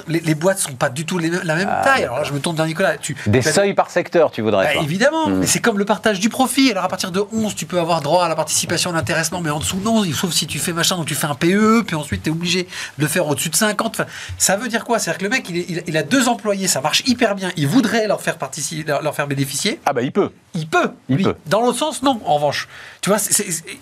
[0.09, 2.05] Les, les boîtes sont pas du tout les la même taille.
[2.05, 2.97] Alors là, je me tourne vers Nicolas.
[2.99, 4.75] Tu, Des seuils par secteur, tu voudrais.
[4.75, 6.71] bah, évidemment, mais c'est comme le partage du profit.
[6.71, 8.93] Alors à partir de 11, tu peux avoir droit à la participation, à
[9.41, 11.97] mais en dessous, non, sauf si tu fais machin, donc tu fais un PE, puis
[11.97, 12.65] ensuite tu es obligé
[12.99, 14.01] de le faire au-dessus de 50.
[14.01, 14.99] Enfin, ça veut dire quoi?
[14.99, 17.51] C'est-à-dire que le mec, il, est- il- il a deux employés, ça marche hyper bien,
[17.57, 19.81] il voudrait leur faire, participer, leur, leur faire bénéficier.
[19.87, 20.31] Ah bah il peut.
[20.55, 21.25] Il peut, Il lui.
[21.25, 21.37] peut.
[21.47, 22.69] Dans l'autre sens, non, en revanche.
[23.03, 23.19] Tu vois,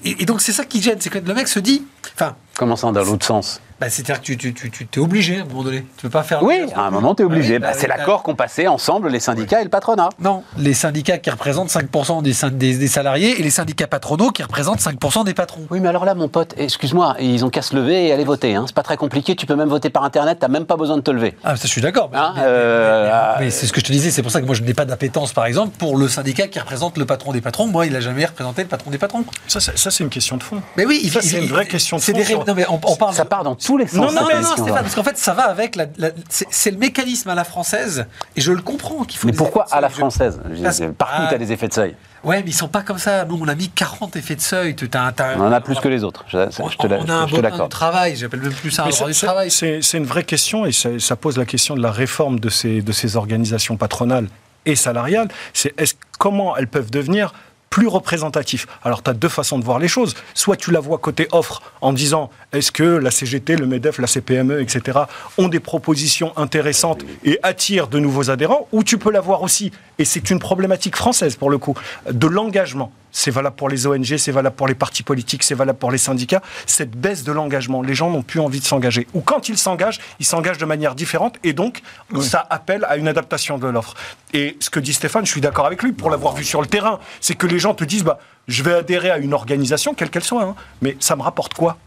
[0.04, 1.82] et donc c'est ça qui gêne, c'est que le mec se dit,
[2.14, 5.38] enfin, Comment ça, dans l'autre sens bah, c'est-à-dire que tu, tu, tu, tu t'es obligé
[5.38, 5.86] à un moment donné.
[5.96, 6.42] Tu peux pas faire.
[6.42, 7.52] Oui, à un moment, tu es obligé.
[7.54, 10.08] Oui, Bah, bah, c'est l'accord qu'ont passé ensemble les syndicats et le patronat.
[10.18, 14.30] Non, les syndicats qui représentent 5% des, syn- des, des salariés et les syndicats patronaux
[14.32, 15.64] qui représentent 5% des patrons.
[15.70, 18.56] Oui, mais alors là, mon pote, excuse-moi, ils ont qu'à se lever et aller voter.
[18.56, 18.64] Hein.
[18.66, 21.02] C'est pas très compliqué, tu peux même voter par Internet, t'as même pas besoin de
[21.02, 21.36] te lever.
[21.44, 22.08] Ah, ça, je suis d'accord.
[22.12, 24.40] Mais, Hein, mais- euh, mais- mais c'est ce que je te disais, c'est pour ça
[24.40, 27.30] que moi je n'ai pas d'appétence, par exemple, pour le syndicat qui représente le patron
[27.30, 27.68] des patrons.
[27.68, 29.24] Moi, il n'a jamais représenté le patron des patrons.
[29.46, 30.60] Ça, c'est ça, c'est une question de fond.
[30.76, 32.46] Mais oui, il- Ça, il- c'est une vraie question de c'est fond des ré- sur-
[32.46, 33.14] Non, mais on, on parle.
[33.14, 33.96] Ça part dans tous les sens.
[33.96, 35.76] Non, non, non, Stéphane, parce qu'en fait, ça va avec.
[35.76, 38.06] la- la- c'est c'est le mécanisme à la française,
[38.36, 39.26] et je le comprends qu'il faut.
[39.26, 39.98] Mais des pourquoi effets de à la seuil.
[39.98, 41.28] française Parce- Partout, Ah.
[41.30, 41.94] t'as des effets de seuil.
[42.24, 43.24] Ouais, mais ils sont pas comme ça.
[43.24, 44.74] Nous, on a mis 40 effets de seuil.
[44.74, 46.24] Tu- t'as un- t'as- On en a plus que les autres.
[46.28, 48.16] Je, je On, te on a un bon du travail.
[48.16, 49.50] J'appelle même plus ça un droit du travail.
[49.50, 52.48] C'est c'est une vraie question et ça, ça pose la question de la réforme de
[52.48, 54.26] ces, de ces organisations patronales
[54.66, 55.28] et salariales.
[55.54, 57.32] C'est est-ce- comment elles peuvent devenir
[57.70, 58.66] plus représentatifs.
[58.82, 60.14] Alors, tu as deux façons de voir les choses.
[60.34, 64.06] Soit tu la vois côté offre en disant est-ce que la CGT, le MEDEF, la
[64.06, 65.00] CPME, etc.,
[65.36, 69.72] ont des propositions intéressantes et attirent de nouveaux adhérents, ou tu peux la voir aussi,
[69.98, 71.74] et c'est une problématique française pour le coup,
[72.10, 72.92] de l'engagement.
[73.10, 75.98] C'est valable pour les ONG, c'est valable pour les partis politiques, c'est valable pour les
[75.98, 76.42] syndicats.
[76.66, 79.06] Cette baisse de l'engagement, les gens n'ont plus envie de s'engager.
[79.14, 81.82] Ou quand ils s'engagent, ils s'engagent de manière différente et donc
[82.20, 83.94] ça appelle à une adaptation de l'offre.
[84.34, 86.66] Et ce que dit Stéphane, je suis d'accord avec lui pour l'avoir vu sur le
[86.66, 90.10] terrain, c'est que les gens te disent bah, je vais adhérer à une organisation, quelle
[90.10, 91.78] qu'elle soit, hein, mais ça me rapporte quoi?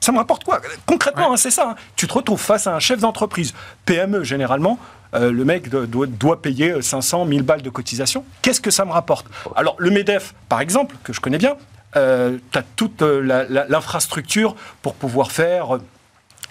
[0.00, 0.60] Ça me rapporte quoi?
[0.86, 1.70] Concrètement, hein, c'est ça.
[1.70, 1.74] hein.
[1.96, 3.52] Tu te retrouves face à un chef d'entreprise,
[3.84, 4.78] PME généralement,
[5.14, 8.24] euh, le mec doit, payer 500, 1000 balles de cotisation.
[8.42, 9.26] Qu'est-ce que ça me rapporte?
[9.56, 11.56] Alors, le MEDEF, par exemple, que je connais bien,
[11.94, 15.82] tu as toute euh, l'infrastructure pour pouvoir faire euh,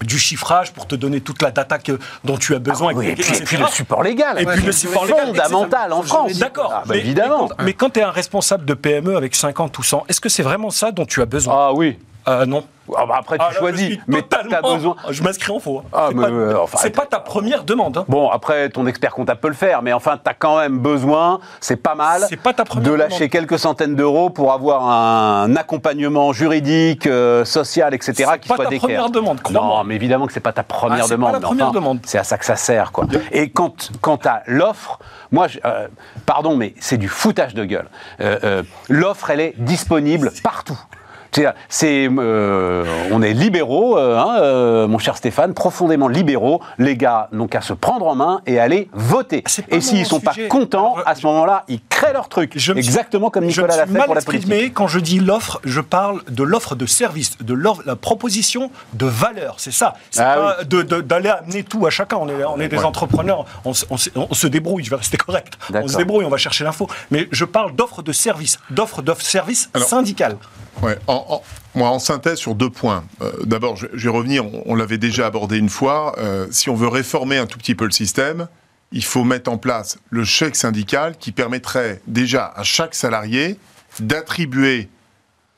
[0.01, 2.91] du chiffrage, pour te donner toute la data que- dont tu as besoin.
[2.93, 3.43] Ah oui, et, puis, et etc.
[3.45, 4.41] puis le support légal.
[4.41, 6.03] Et puis le support légal, fondamental en.
[6.03, 6.37] France.
[6.37, 6.71] D'accord.
[6.73, 7.49] Ah, bah, mais, évidemment.
[7.63, 10.43] Mais, quand, tu es un responsable de PME avec 50 ou 100, est-ce que c'est
[10.43, 11.53] vraiment ça dont tu as besoin?
[11.53, 11.97] Ah oui.
[12.29, 12.63] Euh, Non.
[12.97, 13.99] Ah, bah, après, tu Ah, là, choisis.
[14.07, 14.95] Mais tu as totalement- besoin.
[15.11, 15.83] Je m'inscris en faux.
[15.85, 15.89] hein.
[15.93, 17.97] Ah, c'est pas, euh, enfin, c'est pas ta première demande.
[17.99, 18.05] hein.
[18.07, 21.39] Bon, après, ton expert comptable peut le faire, mais enfin, tu as quand même besoin,
[21.61, 23.11] c'est pas mal, C'est pas ta première de demande.
[23.11, 28.13] lâcher quelques centaines d'euros pour avoir un accompagnement juridique, euh, social, etc.
[28.15, 29.77] C'est qui pas soit ta première demande, crois-moi.
[29.77, 31.33] Non, mais évidemment que c'est pas ta première Ah, c'est pas demande.
[31.33, 31.99] la mais première enfin, demande.
[32.05, 33.05] C'est à ça que ça sert, quoi.
[33.31, 34.97] Et quand, quand as l'offre,
[35.31, 35.87] moi, je- euh,
[36.25, 37.87] pardon, mais c'est du foutage de gueule.
[38.89, 40.79] L'offre, elle est disponible partout.
[41.31, 46.61] C'est, c'est, euh, on est libéraux, euh, hein, euh, mon cher Stéphane, profondément libéraux.
[46.79, 49.41] Les gars n'ont qu'à se prendre en main et aller voter.
[49.43, 52.53] Pas Et s'ils sont pas contents, à ce moment-là, ils créent leur truc.
[52.55, 54.47] Je me suis- Exactement comme Nicolas l'a suis fait mal pour la politique.
[54.49, 58.71] exprimé quand je dis l'offre, je parle de l'offre de service, de l'offre- la proposition
[58.93, 59.55] de valeur.
[59.57, 59.93] C'est ça.
[60.11, 62.17] C'est Ah pas de- de- d'aller amener tout à chacun.
[62.19, 63.45] On est, on est des entrepreneurs.
[63.65, 64.83] On, se- on se- on se débrouille.
[64.83, 65.53] Je vais rester correct.
[65.73, 66.25] On se débrouille.
[66.25, 66.87] On va chercher l'info.
[67.11, 70.37] Mais je parle d'offre de service, d'offre de service Alors- syndical.
[70.81, 71.43] Ouais, en, en-
[71.75, 73.03] moi, en synthèse sur deux points.
[73.21, 76.15] Euh, D'abord, je, vais revenir, on, on l'avait déjà abordé une fois.
[76.19, 78.47] euh, si on veut réformer un tout petit peu le système,
[78.91, 83.57] il faut mettre en place le chèque syndical qui permettrait déjà à chaque salarié
[83.99, 84.89] d'attribuer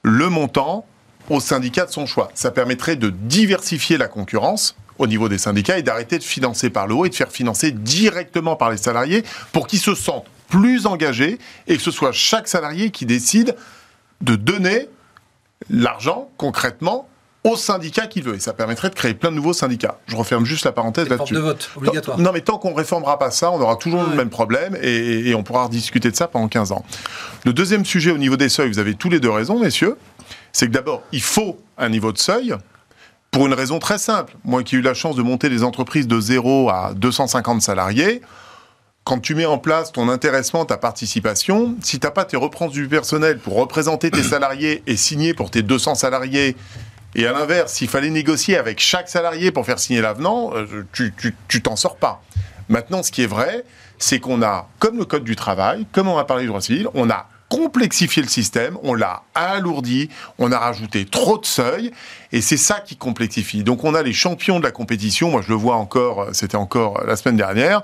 [0.03, 0.85] le montant
[1.29, 2.29] au syndicat de son choix.
[2.33, 6.87] Ça permettrait de diversifier la concurrence au niveau des syndicats et d'arrêter de financer par
[6.87, 10.85] le haut et de faire financer directement par les salariés pour qu'ils se sentent plus
[10.85, 13.55] engagés et que ce soit chaque salarié qui décide
[14.19, 14.89] de donner
[15.69, 17.07] l'argent concrètement
[17.43, 18.35] au syndicat qu'il veut.
[18.35, 19.97] Et ça permettrait de créer plein de nouveaux syndicats.
[20.05, 21.33] Je referme juste la parenthèse là-dessus.
[21.33, 22.19] de vote obligatoire.
[22.19, 24.15] Non, mais tant qu'on réformera pas ça, on aura toujours le Ouais.
[24.15, 26.85] même problème et, et on pourra rediscuter de ça pendant 15 ans.
[27.45, 29.97] Le deuxième sujet au niveau des seuils, vous avez tous les deux raison, messieurs,
[30.53, 32.53] c'est que d'abord, il faut un niveau de seuil
[33.31, 34.35] pour une raison très simple.
[34.43, 38.21] Moi qui ai eu la chance de monter des entreprises de 0 à 250 salariés,
[39.03, 42.71] quand tu mets en place ton intéressement, ta participation, si tu n'as pas tes reprenses
[42.71, 46.55] du personnel pour représenter tes salariés et signer pour tes 200 salariés,
[47.13, 51.61] et à l'inverse, s'il fallait négocier avec chaque salarié pour faire signer l'avenant, euh, tu
[51.61, 52.23] t'en sors pas.
[52.69, 53.65] Maintenant, ce qui est vrai,
[53.99, 56.87] c'est qu'on a, comme le Code du travail, comme on a parlé du droit civil,
[56.93, 60.09] on a complexifié le système, on l'a alourdi,
[60.39, 61.91] on a rajouté trop de seuils,
[62.31, 63.61] et c'est ça qui complexifie.
[63.63, 66.55] Donc on a les champions de la compétition, moi je le vois encore, euh, c'était
[66.55, 67.81] encore euh, la semaine dernière,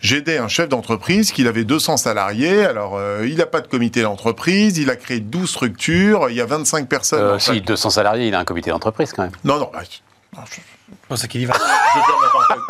[0.00, 4.00] j'aidais un chef d'entreprise qui avait 200 salariés, alors euh, il n'a pas de comité
[4.00, 7.20] d'entreprise, il a créé 12 structures, il y a 25 personnes.
[7.20, 9.32] Euh, si, 200 salariés, il a un comité d'entreprise quand même.
[9.44, 9.82] Non, non, bah,
[10.34, 10.56] non, je-
[11.12, 11.52] Pense qu'il y va.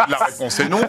[0.09, 0.81] la réponse est non.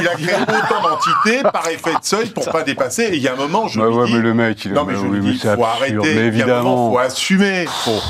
[0.00, 3.02] Il a créé autant d'entités par effet de seuil pour pas dépasser.
[3.02, 4.72] Et il y a un moment, je Bah lui ouais, dis, mais le mec, il
[4.72, 5.94] non est- mais je oui, dis, faut absurde, arrêter.
[5.96, 6.90] mais Il y a un moment, évidemment.
[6.92, 7.66] faut assumer.
[7.84, 8.00] Faut,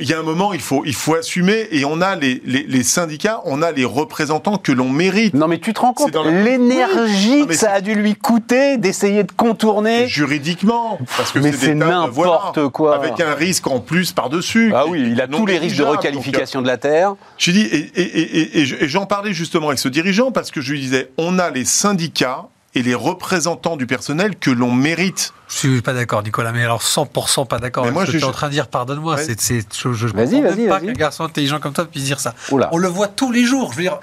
[0.00, 1.68] il y a un moment, il faut, il faut assumer.
[1.72, 5.34] Et on a les, les, les syndicats, on a les représentants que l'on mérite.
[5.34, 9.24] Non, mais tu te rends compte la- l'énergie que ça a dû lui coûter d'essayer
[9.24, 10.06] de contourner.
[10.08, 12.14] Juridiquement, parce que Mais c'est n'importe
[12.58, 12.94] voilà, quoi.
[12.96, 14.72] avec un risque en plus par dessus.
[14.74, 17.14] Ah oui, il a tous les risques de requalification de la terre.
[17.46, 20.72] Et, et- et- et je- et j'en parlais justement avec ce dirigeant parce que je
[20.72, 25.32] lui disais, on a les syndicats et les représentants du personnel que l'on mérite.
[25.48, 28.18] Je suis pas d'accord, Nicolas, mais alors 100% pas d'accord avec moi, ce que je-
[28.18, 28.68] tu es en train de dire.
[28.68, 29.24] Pardonne-moi, Ouais.
[29.24, 32.04] c'est, c'est, je, je Vas-y, comprends vas-y, même pas qu'un garçon intelligent comme toi puisse
[32.04, 32.36] dire ça.
[32.52, 32.68] Oula.
[32.70, 33.72] On le voit tous les jours.
[33.72, 33.98] Je veux dire,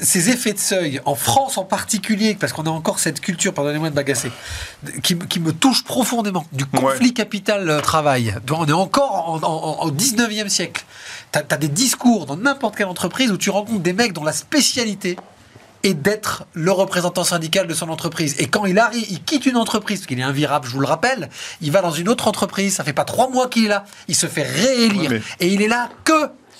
[0.00, 3.90] ces effets de seuil, en France en particulier, parce qu'on a encore cette culture, pardonnez-moi
[3.90, 4.30] de m'agacer,
[5.02, 8.36] qui, me- qui me touche profondément, du conflit capital-travail.
[8.52, 10.84] On est encore en, en- en- au 19e siècle.
[11.32, 14.32] Tu as, des discours dans n'importe quelle entreprise où tu rencontres des mecs dont la
[14.32, 15.16] spécialité
[15.84, 18.34] est d'être le représentant syndical de son entreprise.
[18.38, 20.86] Et quand il arrive, il quitte une entreprise, parce qu'il est invirable, je vous le
[20.86, 21.28] rappelle,
[21.60, 24.14] il va dans une autre entreprise, ça fait pas trois mois qu'il est là, il
[24.16, 25.10] se fait réélire.
[25.10, 26.12] Mais- Et il est là que...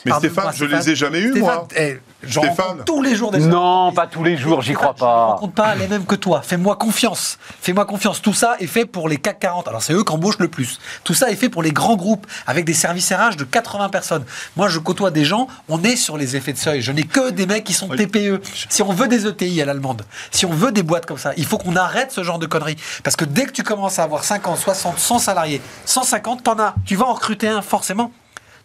[0.04, 1.66] Mais Pardonne-moi, Stéphane, je les ai jamais eus, moi.
[1.76, 5.04] eh, j'en rencontre tous les jours des Non, pas tous les jours, j'y crois Je
[5.04, 5.24] ne pas.
[5.26, 6.42] rencontre pas les mêmes que toi.
[6.42, 7.38] Fais-moi confiance.
[7.60, 8.20] Fais-moi confiance.
[8.22, 9.68] Tout ça est fait pour les CAC 40.
[9.68, 10.78] Alors, c'est eux qui embauchent le plus.
[11.04, 14.24] Tout ça est fait pour les grands groupes avec des services RH de 80 personnes.
[14.56, 16.80] Moi, je côtoie des gens, on est sur les effets de seuil.
[16.82, 18.40] Je n'ai que des mecs qui sont TPE.
[18.68, 21.46] Si on veut des ETI à l'allemande, si on veut des boîtes comme ça, il
[21.46, 22.76] faut qu'on arrête ce genre de conneries.
[23.02, 26.74] Parce que dès que tu commences à avoir 50, 60, 100 salariés, 150, t'en as.
[26.84, 28.10] Tu vas en recruter un, forcément.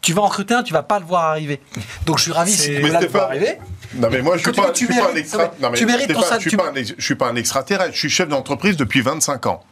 [0.01, 1.61] Tu vas en recruter un, tu vas pas le voir arriver.
[2.05, 3.57] Donc, je suis ravi si tu voir Stéphane, arriver.
[3.95, 5.43] Non mais moi je suis pas, tu je suis pas un mérites- extra.
[5.45, 6.93] non, mais non, mais tu mérites ton Stéphane, salaire, je suis tu- pas un ex-
[6.97, 7.93] je suis pas un extraterrestre.
[7.93, 9.63] Je suis chef d'entreprise depuis 25 ans.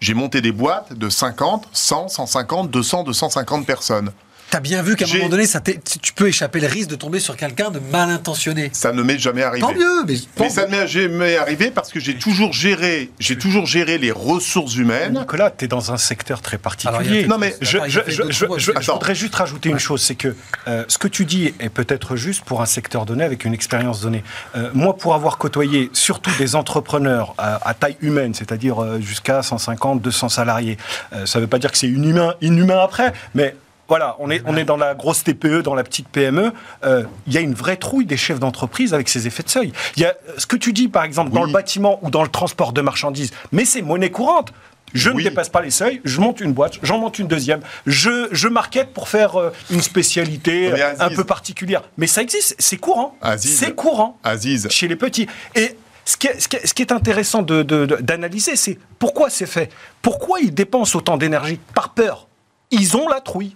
[0.00, 4.12] J'ai monté des boîtes de 50, 100, 150, 200, 250 personnes.
[4.52, 7.20] T'as bien vu qu'à un moment donné, ça tu peux échapper le risque de tomber
[7.20, 8.68] sur quelqu'un de mal intentionné.
[8.74, 9.62] Ça ne m'est jamais arrivé.
[9.62, 13.38] Tant mieux, mais, Mais ça ne m'est jamais arrivé parce que j'ai toujours géré, j'ai
[13.38, 15.18] toujours géré les ressources humaines.
[15.18, 17.24] Nicolas, tu es dans un secteur très particulier.
[17.24, 20.36] a- non, mais je, voudrais juste rajouter une chose, c'est que
[20.68, 24.02] euh, ce que tu dis est peut-être juste pour un secteur donné, avec une expérience
[24.02, 24.22] donnée.
[24.54, 29.42] Euh, moi, pour avoir côtoyé surtout des entrepreneurs à, à taille humaine, c'est-à-dire euh, jusqu'à
[29.42, 30.76] 150, 200 salariés,
[31.14, 33.56] euh, ça ne veut pas dire que c'est inhumain, inhumain après, mais...
[33.92, 36.50] Voilà, on est, on est dans la grosse TPE, dans la petite PME.
[36.82, 39.70] euh, Il y a une vraie trouille des chefs d'entreprise avec ces effets de seuil.
[39.96, 42.30] Il y a ce que tu dis, par exemple, dans le bâtiment ou dans le
[42.30, 44.54] transport de marchandises, mais c'est monnaie courante.
[44.94, 45.22] Je Oui.
[45.22, 48.48] ne dépasse pas les seuils, je monte une boîte, j'en monte une deuxième, je, je
[48.48, 51.82] market pour faire euh, une spécialité euh, Aziz- un peu particulière.
[51.98, 53.14] Mais ça existe, c'est courant.
[53.36, 55.26] C'est courant Aziz, chez les petits.
[55.54, 55.76] Et
[56.06, 58.78] ce qui est, ce qui est- ce qui est intéressant de- de- de- d'analyser, c'est
[58.98, 59.70] pourquoi c'est fait?
[60.00, 61.60] Pourquoi ils dépensent autant d'énergie?
[61.74, 62.26] Par peur.
[62.70, 63.54] Ils ont la trouille.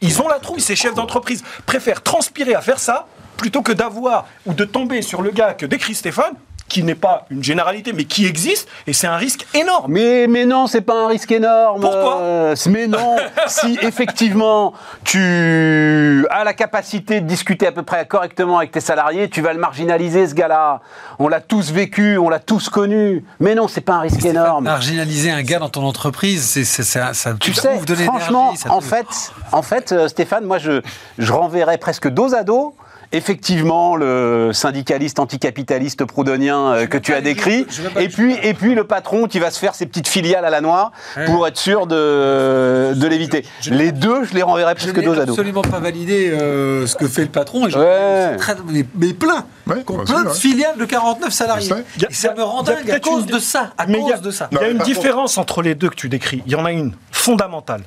[0.00, 1.42] Ils ont la trouille, ces chefs d'entreprise.
[1.64, 3.06] Préfèrent transpirer à faire ça
[3.36, 6.34] plutôt que d'avoir ou de tomber sur le gars que décrit Stéphane,
[6.68, 9.92] qui n'est pas une généralité, mais qui existe, et c'est un risque énorme.
[9.92, 11.80] Mais, mais non, c'est pas un risque énorme.
[11.80, 14.72] Pourquoi Euh, Mais non, si effectivement
[15.04, 19.52] tu as la capacité de discuter à peu près correctement avec tes salariés, tu vas
[19.52, 20.80] le marginaliser ce gars-là.
[21.18, 23.24] On l'a tous vécu, on l'a tous connu.
[23.40, 24.64] Mais non, c'est pas un risque énorme.
[24.64, 27.94] Marginaliser un gars dans ton entreprise, c'est, c'est- ça, ça Tu te sais, ouvre de
[27.94, 29.06] franchement, ça en fait,
[29.52, 30.82] en fait, euh, Stéphane, moi, je,
[31.18, 32.74] je renverrais presque dos à dos.
[33.12, 37.66] Effectivement, le syndicaliste anticapitaliste proudhonien euh, que tu as décrit,
[37.98, 40.60] et puis, et puis le patron qui va se faire ses petites filiales à la
[40.60, 40.92] noix
[41.26, 43.44] pour être sûr de, de l'éviter.
[43.70, 45.32] Les deux, je les renverrais Je presque dos à dos.
[45.32, 47.66] absolument pas validé euh, ce que fait le patron.
[47.68, 48.36] Et Ouais.
[48.36, 49.44] très- mais, mais plein.
[49.66, 50.34] Ouais, moi plein de ouais.
[50.34, 51.70] filiales de 49 salariés.
[52.08, 53.72] Et ça me rend dingue à cause une- de ça.
[53.78, 54.48] À Mais a- cause de ça.
[54.52, 56.42] Il y a une contre- différence entre les deux que tu décris.
[56.46, 57.82] Il y en a une fondamentale.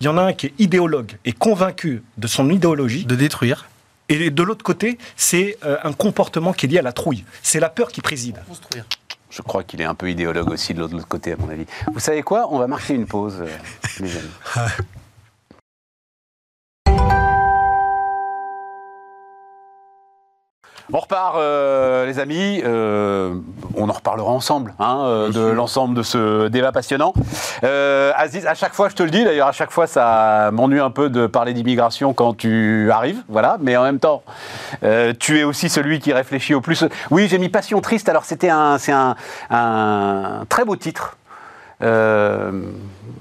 [0.00, 3.04] Il y en a un qui est idéologue et convaincu de son idéologie.
[3.04, 3.66] De détruire.
[4.08, 7.24] Et de l'autre côté, c'est euh, un comportement qui est lié à la trouille.
[7.42, 8.42] C'est la peur qui préside.
[8.46, 8.84] Construire.
[9.30, 11.48] Je crois qu'il est un peu idéologue aussi de l'autre de l'autre côté, à mon
[11.48, 11.66] avis.
[11.92, 12.48] Vous savez quoi?
[12.52, 13.48] On va marquer une pause, euh,
[14.00, 14.30] les amis.
[20.92, 22.60] On repart, euh, les amis.
[22.62, 23.34] euh,
[23.74, 27.14] on en reparlera ensemble hein, euh, de l'ensemble de ce débat passionnant.
[27.64, 30.80] Euh, Aziz, à chaque fois, je te le dis, d'ailleurs, à chaque fois, ça m'ennuie
[30.80, 33.56] un peu de parler d'immigration quand tu arrives, voilà.
[33.60, 34.22] Mais en même temps,
[35.18, 36.84] tu es aussi celui qui réfléchit au plus.
[37.10, 38.08] Oui, j'ai mis Passion triste.
[38.10, 39.16] Alors, c'était un, c'est un,
[39.50, 41.16] un très beau titre.
[41.84, 42.62] Euh,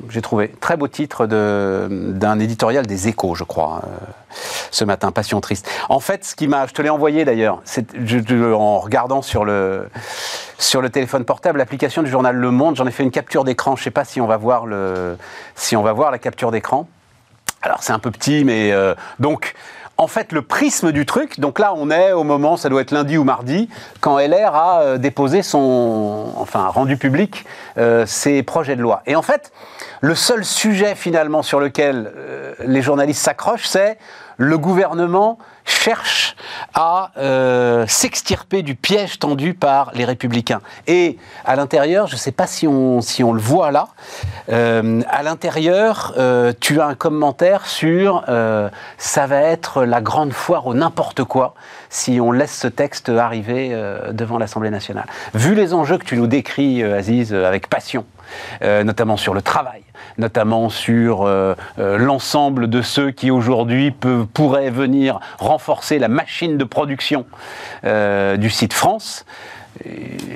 [0.09, 4.05] j'ai trouvé très beau titre d'un éditorial des Échos, je crois, euh,
[4.71, 5.69] ce matin, Passion triste.
[5.89, 7.61] En fait, ce qui m'a, je te l'ai envoyé d'ailleurs,
[8.55, 9.89] en regardant sur le
[10.57, 13.75] sur le téléphone portable l'application du journal Le Monde, j'en ai fait une capture d'écran.
[13.75, 15.17] Je sais pas si on va voir le
[15.55, 16.87] si on va voir la capture d'écran.
[17.61, 19.53] Alors c'est un peu petit, mais euh, donc
[19.97, 21.39] en fait le prisme du truc.
[21.39, 23.69] Donc là on est au moment, ça doit être lundi ou mardi,
[24.01, 27.45] quand LR a euh, déposé son, enfin rendu public
[27.77, 29.01] euh, ses projets de loi.
[29.05, 29.51] Et en fait
[30.01, 33.97] le seul sujet finalement sur lequel euh, les journalistes s'accrochent, c'est
[34.37, 36.35] le gouvernement cherche
[36.73, 40.61] à euh, s'extirper du piège tendu par les républicains.
[40.87, 42.99] Et à l'intérieur, je ne sais pas si on,
[43.33, 43.87] le voit là,
[44.49, 48.23] euh, à l'intérieur, euh, tu as un commentaire sur
[48.97, 51.53] ça va être la grande foire au n'importe quoi
[51.89, 53.69] si on laisse ce texte arriver
[54.11, 55.05] devant l'Assemblée nationale.
[55.33, 58.05] Vu les enjeux que tu nous décris, Aziz, avec passion,
[58.61, 59.83] notamment sur le travail,
[60.17, 63.91] notamment sur euh, euh, l'ensemble de ceux qui aujourd'hui
[64.33, 67.25] pourraient venir renforcer la machine de production
[67.85, 69.25] euh, du site France.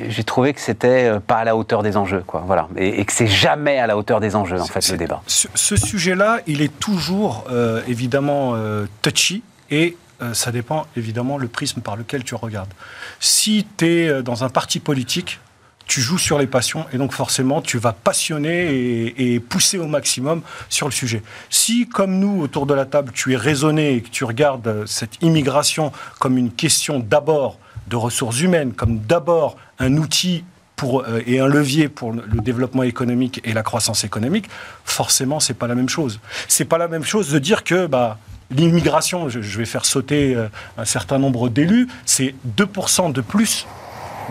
[0.10, 2.44] J'ai trouvé que c'était pas à la hauteur des enjeux, quoi.
[2.48, 5.22] Voilà, et, et que c'est jamais à la hauteur des enjeux, en fait, le débat.
[5.28, 11.38] Ce, ce sujet-là, il est toujours euh, évidemment euh, touchy et euh, ça dépend évidemment
[11.38, 12.74] le prisme par lequel tu regardes.
[13.20, 15.40] Si tu es dans un parti politique,
[15.88, 20.42] tu joues sur les passions et donc forcément tu vas passionner et, pousser au maximum
[20.70, 21.22] sur le sujet.
[21.50, 25.22] Si, comme nous, autour de la table, tu es raisonné et que tu regardes cette
[25.22, 30.44] immigration comme une question d'abord de ressources humaines, comme d'abord un outil
[30.76, 34.50] pour, euh, et un levier pour le développement économique et la croissance économique,
[34.84, 36.20] forcément, c'est pas la même chose.
[36.48, 38.20] C'est pas la même chose de dire que bah,
[38.52, 43.66] l'immigration, je, je vais faire sauter euh, un certain nombre d'élus, c'est 2% de plus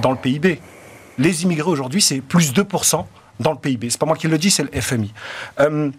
[0.02, 0.60] dans le PIB.
[1.18, 3.04] Les immigrés aujourd'hui, c'est plus 2%
[3.40, 3.90] dans le PIB.
[3.90, 5.12] C'est pas moi qui le dis, c'est le FMI.
[5.60, 5.90] Euh,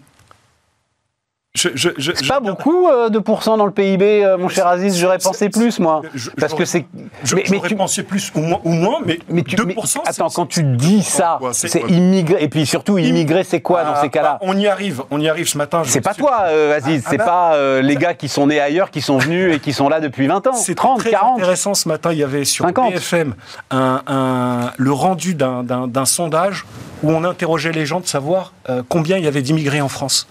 [1.57, 4.97] je, je, je- C'est pas beaucoup euh, 2% dans le PIB, euh, mon cher Aziz.
[4.97, 6.01] J'aurais pensé plus, moi.
[6.39, 6.85] Parce que c'est.
[6.93, 9.55] Mais, mais j'aurais tu- pensé plus ou moins, ou moins mais, mais tu.
[9.55, 9.65] 2%.
[9.65, 9.75] mais-
[10.09, 12.43] attends, quand tu dis ça, c'est immigré.
[12.43, 15.19] Et puis surtout, immigré, c'est quoi dans Ah, ces cas-là bah, On y arrive, on
[15.19, 15.81] y arrive ce matin.
[15.85, 17.03] C'est pas suis- toi, euh, Aziz.
[17.05, 19.59] Ah, c'est bah, pas euh, les gars qui sont nés ailleurs, qui sont venus et
[19.59, 20.53] qui sont là depuis 20 ans.
[20.53, 21.37] C'est 30, très 40.
[21.39, 22.11] intéressant ce matin.
[22.11, 22.93] Il y avait sur 50.
[22.93, 23.33] BFM
[23.71, 26.65] un, un- le rendu d'un- d'un d'un sondage
[27.03, 30.27] où on interrogeait les gens de savoir euh, combien il y avait d'immigrés en France.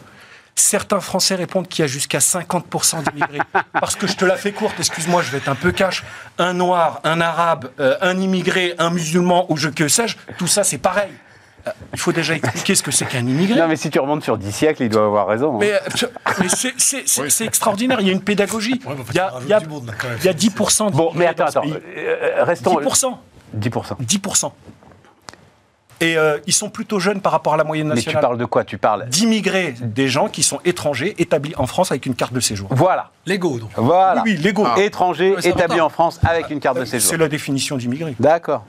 [0.59, 3.40] Certains Français répondent qu'il y a jusqu'à 50% d'immigrés.
[3.75, 6.03] Parce que je te la fais courte, excuse-moi, je vais être un peu cash.
[6.38, 10.64] Un noir, un arabe, euh, un immigré, un musulman ou je que sais-je, tout ça
[10.64, 11.11] c'est pareil.
[11.66, 13.59] Euh, il faut déjà expliquer ce que c'est qu'un immigré.
[13.61, 15.57] Non, mais si tu remontes sur 10 siècles, il doit avoir raison.
[15.57, 15.59] hein.
[15.61, 15.79] Mais, euh,
[16.40, 18.81] mais c'est- c'est c'est- c'est extraordinaire, il y a une pédagogie.
[18.87, 20.16] Ouais, bah, il, y a, il y a- du monde, là, quand même.
[20.21, 21.69] il y a 10% Bon, mais d'immigrés attends, attends.
[21.99, 22.71] euh, restons.
[22.81, 23.21] 10%.
[23.53, 23.97] 10%.
[24.01, 24.53] 10%.
[26.01, 28.21] Et euh, ils sont plutôt jeunes par rapport à la moyenne Mais tu nationale.
[28.23, 28.65] parles de quoi?
[28.65, 29.09] Tu parles.
[29.09, 32.69] D'immigrés, des gens qui sont étrangers, établis en France avec une carte de séjour.
[32.71, 33.11] Voilà.
[33.25, 33.71] Lego, donc.
[33.77, 34.23] Voilà.
[34.25, 34.67] Oui, oui, légaux.
[34.77, 37.09] Étrangers Ouais, c'est établis en France avec une carte de séjour.
[37.09, 38.15] C'est la définition d'immigré.
[38.21, 38.65] D'accord.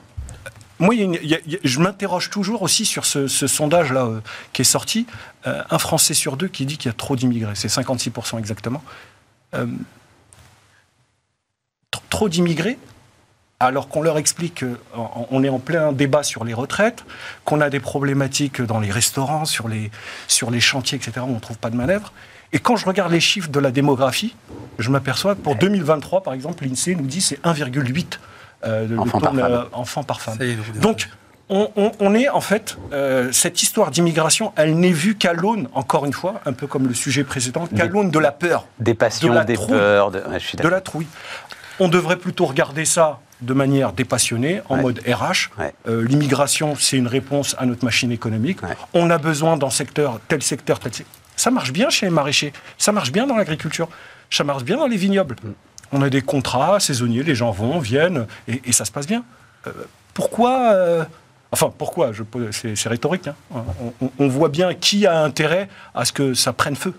[0.78, 2.84] Moi, il y a une- il y a- il y a- je m'interroge toujours aussi
[2.86, 4.20] sur ce, ce sondage-là euh,
[4.52, 5.06] qui est sorti.
[5.46, 7.52] Euh, un Français sur deux qui dit qu'il y a trop d'immigrés.
[7.56, 8.82] C'est 56% exactement.
[9.54, 9.66] Euh,
[11.92, 12.78] tr- trop d'immigrés
[13.60, 17.04] alors qu'on leur explique qu'on est en plein débat sur les retraites,
[17.44, 19.90] qu'on a des problématiques dans les restaurants, sur les,
[20.28, 22.12] sur les chantiers, etc., où on ne trouve pas de manœuvre.
[22.52, 24.36] Et quand je regarde les chiffres de la démographie,
[24.78, 28.18] je m'aperçois que pour 2023, par exemple, l'INSEE nous dit c'est 1,8
[28.64, 29.34] euh, Enfants par
[29.72, 30.38] enfants par femme.
[30.40, 31.08] Est, donc,
[31.48, 35.68] on, on- on est en fait, euh, cette histoire d'immigration, elle n'est vue qu'à l'aune,
[35.74, 38.94] encore une fois, un peu comme le sujet précédent, qu'à l'aune de la peur, Des
[38.94, 39.68] passions, De la des trouille.
[39.76, 40.10] peurs.
[40.12, 40.18] De...
[40.20, 41.08] ouais, de la trouille.
[41.80, 44.82] On devrait plutôt regarder ça de manière dépassionnée, en Ouais.
[44.82, 45.50] mode RH.
[45.58, 45.72] Ouais.
[45.88, 48.62] Euh, L'immigration, c'est une réponse à notre machine économique.
[48.62, 48.76] Ouais.
[48.94, 51.14] On a besoin dans secteur, tel secteur, tel secteur.
[51.36, 53.88] Ça marche bien chez les maraîchers, ça marche bien dans l'agriculture,
[54.30, 55.36] ça marche bien dans les vignobles.
[55.42, 55.48] Mm.
[55.92, 59.22] On a des contrats saisonniers, les gens vont, viennent, et, et ça se passe bien.
[59.66, 59.72] Euh,
[60.14, 61.04] pourquoi euh,
[61.50, 62.10] Enfin, pourquoi
[62.50, 63.26] C'est c'est rhétorique.
[63.28, 63.34] hein.
[63.54, 66.92] On, on- on voit bien qui a intérêt à ce que ça prenne feu.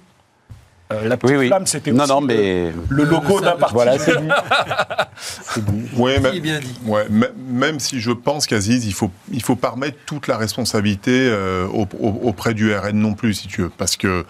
[0.91, 1.47] Euh, la petite Oui, oui.
[1.47, 2.73] flamme, c'était Non, aussi non, le- mais.
[2.89, 3.73] le, logo d'un parti.
[3.75, 4.27] Voilà, c'est dit.
[5.21, 5.87] C'est dit.
[5.95, 6.73] Ouais, est bien dit.
[6.85, 7.05] Ouais,
[7.47, 11.67] même si je pense qu'Aziz, il faut, il faut pas remettre toute la responsabilité euh,
[11.67, 13.69] au- au- auprès du RN non plus, si tu veux.
[13.69, 14.25] Parce que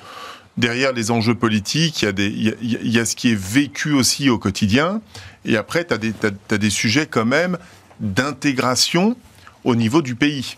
[0.57, 3.15] derrière les enjeux politiques, il y, a des- il y a- il y a ce
[3.15, 4.99] qui est vécu aussi au quotidien.
[5.45, 7.57] Et après, tu as, des- t'as- t'as des sujets quand même
[8.01, 9.15] d'intégration
[9.63, 10.57] au niveau du pays.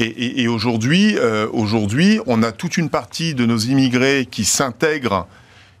[0.00, 5.28] Et, aujourd'hui, euh, aujourd'hui, on a toute une partie de nos immigrés qui s'intègrent,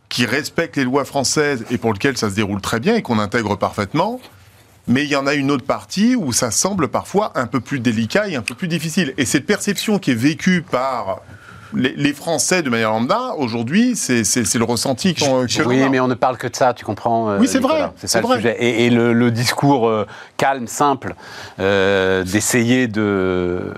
[0.08, 3.18] qui respectent les lois françaises et pour lesquelles ça se déroule très bien et qu'on
[3.18, 4.20] intègre parfaitement.
[4.86, 7.80] Mais il y en a une autre partie où ça semble parfois un peu plus
[7.80, 9.14] délicat et un peu plus difficile.
[9.16, 11.20] Et cette perception qui est vécue par
[11.74, 14.22] les, les Français de manière lambda, aujourd'hui, c'est
[14.54, 15.88] le ressenti qu'on que l'on Oui, a.
[15.88, 18.20] mais on ne parle que de ça, tu comprends euh, Oui, c'est vrai, C'est ça
[18.20, 18.36] le vrai.
[18.36, 18.56] sujet.
[18.60, 20.06] Et, et le, le discours euh,
[20.36, 21.14] calme, simple,
[21.60, 23.72] euh, d'essayer de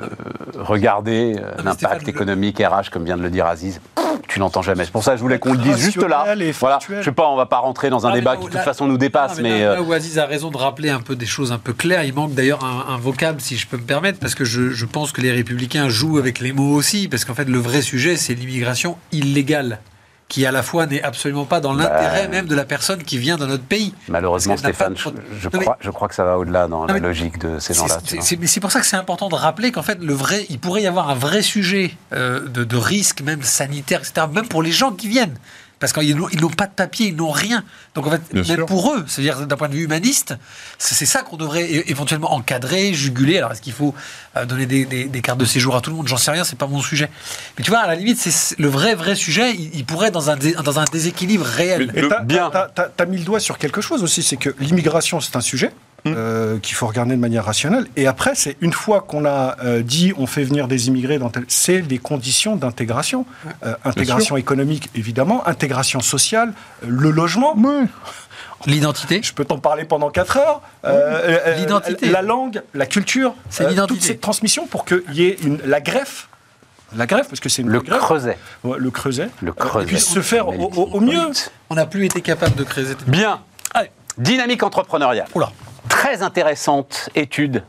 [0.56, 3.80] regarder euh, mais l'impact économique RH, comme vient de le dire Aziz,
[4.28, 4.84] tu l'entends jamais.
[4.84, 6.24] C'est pour ça que je voulais qu'on le dise juste là.
[6.60, 6.78] Voilà.
[6.88, 8.48] Je sais pas, on va pas rentrer dans un Ah, mais débat là qui de
[8.48, 10.90] toute là- façon nous dépasse, Non, mais, là, là où Aziz a raison de rappeler
[10.90, 13.66] un peu des choses un peu claires, il manque d'ailleurs un, un vocable, si je
[13.66, 16.74] peux me permettre, parce que je, je pense que les républicains jouent avec les mots
[16.74, 19.80] aussi, parce qu'en fait, le vrai sujet, c'est l'immigration illégale,
[20.28, 23.36] qui à la fois n'est absolument pas dans l'intérêt même de la personne qui vient
[23.36, 23.94] dans notre pays.
[24.08, 26.84] malheureusement, Stéphane, je, de- je Non, mais- crois, je crois que ça va au-delà dans
[26.84, 27.98] la logique de ces gens-là.
[28.40, 30.82] Mais c'est pour ça que c'est important de rappeler qu'en fait, le vrai, il pourrait
[30.82, 34.72] y avoir un vrai sujet euh, de, de risque, même sanitaire, etc., même pour les
[34.72, 35.36] gens qui viennent.
[35.78, 37.62] Parce qu'ils n'ont pas de papier, ils n'ont rien.
[37.94, 38.66] Donc en fait, Bien même sûr.
[38.66, 40.34] pour eux, c'est-à-dire d'un point de vue humaniste,
[40.78, 43.36] c'est ça qu'on devrait éventuellement encadrer, juguler.
[43.36, 43.94] Alors est-ce qu'il faut
[44.38, 46.08] euh, donner des, des- des cartes de séjour à tout le monde?
[46.08, 47.10] J'en sais rien, c'est pas mon sujet.
[47.58, 50.14] Mais tu vois, à la limite, c'est le vrai, vrai sujet, il, il pourrait être
[50.14, 51.90] dans un, dé- dans un déséquilibre réel.
[51.94, 52.48] Mais- Et t'as- bien.
[52.50, 55.42] t'as- t'as- T'as mis le doigt sur quelque chose aussi, c'est que l'immigration, c'est un
[55.42, 55.72] sujet
[56.06, 57.86] euh, qu'il faut regarder de manière rationnelle.
[57.96, 61.30] Et après, c'est une fois qu'on a euh, dit on fait venir des immigrés, dans
[61.30, 61.44] tel...
[61.48, 63.26] c'est des conditions d'intégration.
[63.64, 67.54] Euh, intégration économique, évidemment, intégration sociale, euh, le logement.
[68.66, 70.62] L'identité Je peux t'en parler pendant 4 heures.
[70.84, 72.08] Euh, euh, L'identité.
[72.08, 73.34] La langue, la culture.
[73.50, 73.98] C'est euh, l'identité.
[73.98, 76.28] Toute cette transmission pour qu'il y ait une, la greffe.
[76.96, 77.98] La greffe, parce que c'est une Le greffe.
[78.00, 78.38] creuset.
[78.64, 79.28] Ouais, le creuset.
[79.42, 79.86] Le euh, creuset.
[79.86, 81.28] puisse se faire au, au- au mieux.
[81.68, 83.04] On n'a plus été capable de cette...
[83.08, 83.40] Bien.
[83.74, 83.90] Allez.
[84.18, 85.26] Dynamique entrepreneuriale.
[85.34, 85.52] Oula.
[85.88, 87.62] Très intéressante étude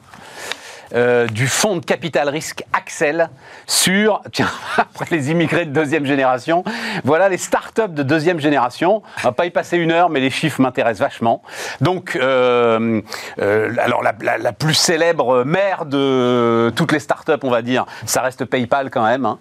[0.93, 3.29] euh, du fonds de capital risque Axel
[3.65, 6.63] sur, tiens, après les immigrés de deuxième génération,
[7.03, 9.01] voilà les startups de deuxième génération.
[9.19, 11.41] On va pas y passer une heure, mais les chiffres m'intéressent vachement.
[11.81, 13.01] Donc, euh,
[13.39, 18.45] euh, alors la, plus célèbre mère de toutes les startups, on va dire, ça reste
[18.45, 19.25] PayPal quand même.
[19.25, 19.39] hein.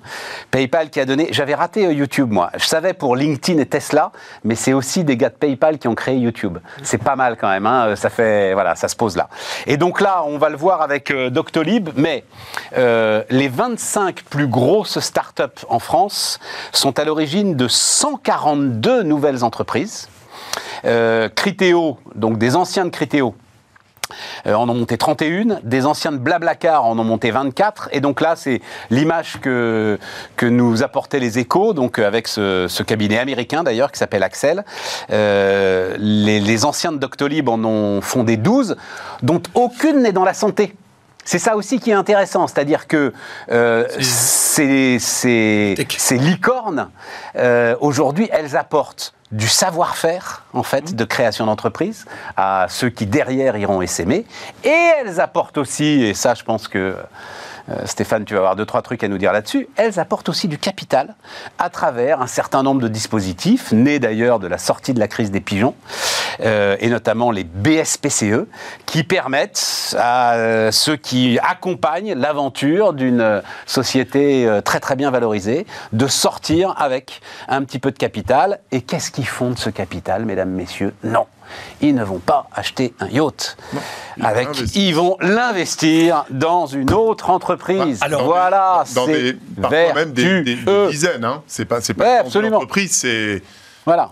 [0.51, 2.51] PayPal qui a donné, j'avais raté YouTube moi.
[2.57, 4.13] Je savais pour LinkedIn et Tesla,
[4.45, 6.59] mais c'est aussi des gars de PayPal qui ont créé YouTube.
[6.83, 7.67] C'est pas mal quand même.
[7.67, 7.95] hein.
[7.97, 9.29] Ça fait, voilà, ça se pose là.
[9.67, 12.25] Et donc là, on va le voir avec Doctolib, mais
[12.79, 16.41] euh, les 25 plus grosses startups en France
[16.73, 20.09] sont à l'origine de 142 nouvelles entreprises.
[20.87, 21.29] Euh,
[22.15, 23.35] donc des anciens de Criteo,
[24.47, 28.23] euh, en ont monté 31, des anciens de Blablacar en ont monté 24, et donc
[28.23, 29.99] là c'est l'image que,
[30.41, 34.65] nous apportaient les échos, donc euh, avec ce, cabinet américain d'ailleurs qui s'appelle Axel.
[35.11, 38.77] Les, les anciens de Doctolib en ont fondé 12,
[39.23, 40.75] dont aucune n'est dans la santé.
[41.27, 43.13] C'est ça aussi qui est intéressant, c'est-à-dire que
[43.51, 46.89] euh, ces, ces, ces licornes,
[47.35, 52.07] euh, aujourd'hui, elles apportent du savoir-faire, en fait, de création d'entreprise
[52.37, 54.25] à ceux qui derrière iront essaimer.
[54.63, 54.69] Et
[55.01, 56.95] elles apportent aussi, et ça, je pense que
[57.85, 60.59] Stéphane, tu vas avoir deux, trois trucs à nous dire là-dessus, elles apportent aussi du
[60.59, 61.15] capital
[61.59, 65.31] à travers un certain nombre de dispositifs, nés d'ailleurs de la sortie de la crise
[65.31, 65.75] des pigeons,
[66.41, 68.47] euh, et notamment les BSPCE,
[68.87, 75.11] qui permettent à euh, ceux qui accompagnent l'aventure d'une euh, société euh, très très bien
[75.11, 78.61] valorisée de sortir avec un petit peu de capital.
[78.73, 80.95] Et qu'est-ce qu'ils font de ce capital, mesdames, messieurs?
[81.05, 81.27] Non.
[81.81, 83.57] Ils ne vont pas acheter un yacht.
[84.17, 84.83] ils vont Avec, l'investir.
[84.83, 87.99] ils vont l'investir dans une autre entreprise.
[88.03, 90.91] alors, voilà, c'est parfois même des, des- des vertueux.
[90.91, 91.25] dizaines.
[91.25, 91.43] Hein.
[91.47, 92.53] C'est pas, pas Ouais, absolument.
[92.59, 93.43] l'entreprise, c'est.
[93.85, 94.11] Voilà,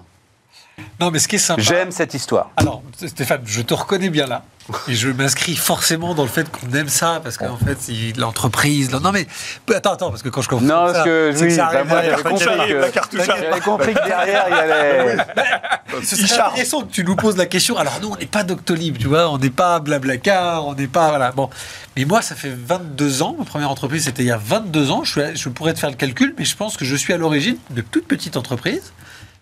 [1.00, 1.60] Non, mais ce qui est sympa.
[1.60, 2.50] j'aime cette histoire.
[2.56, 4.42] Alors, Stéphane, je te reconnais bien là.
[4.88, 8.90] Et je m'inscris forcément dans le fait qu'on aime ça, parce qu'en fait, c'est l'entreprise.
[8.90, 9.26] Non, mais
[9.74, 11.84] attends, attends, parce que quand je comprends Non, ça, parce que c'est oui, ça bah,
[11.84, 15.16] moi j'avais compris que, compris que derrière il y allait.
[16.02, 17.76] Ce serait intéressant que tu nous poses la question.
[17.76, 21.10] Alors, nous, on n'est pas Doctolib, tu vois, on n'est pas Blablacar, on n'est pas.
[21.10, 21.50] Voilà, bon.
[21.96, 23.36] Mais moi, ça fait 22 ans.
[23.38, 25.04] Ma première entreprise, c'était il y a 22 ans.
[25.04, 27.12] Je, suis à- je pourrais te faire le calcul, mais je pense que je suis
[27.12, 28.92] à l'origine de toute petite entreprise,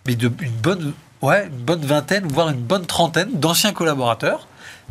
[0.07, 0.93] mais de une bonne,
[1.23, 4.47] ouais, une bonne vingtaine, voire une bonne trentaine d'anciens collaborateurs,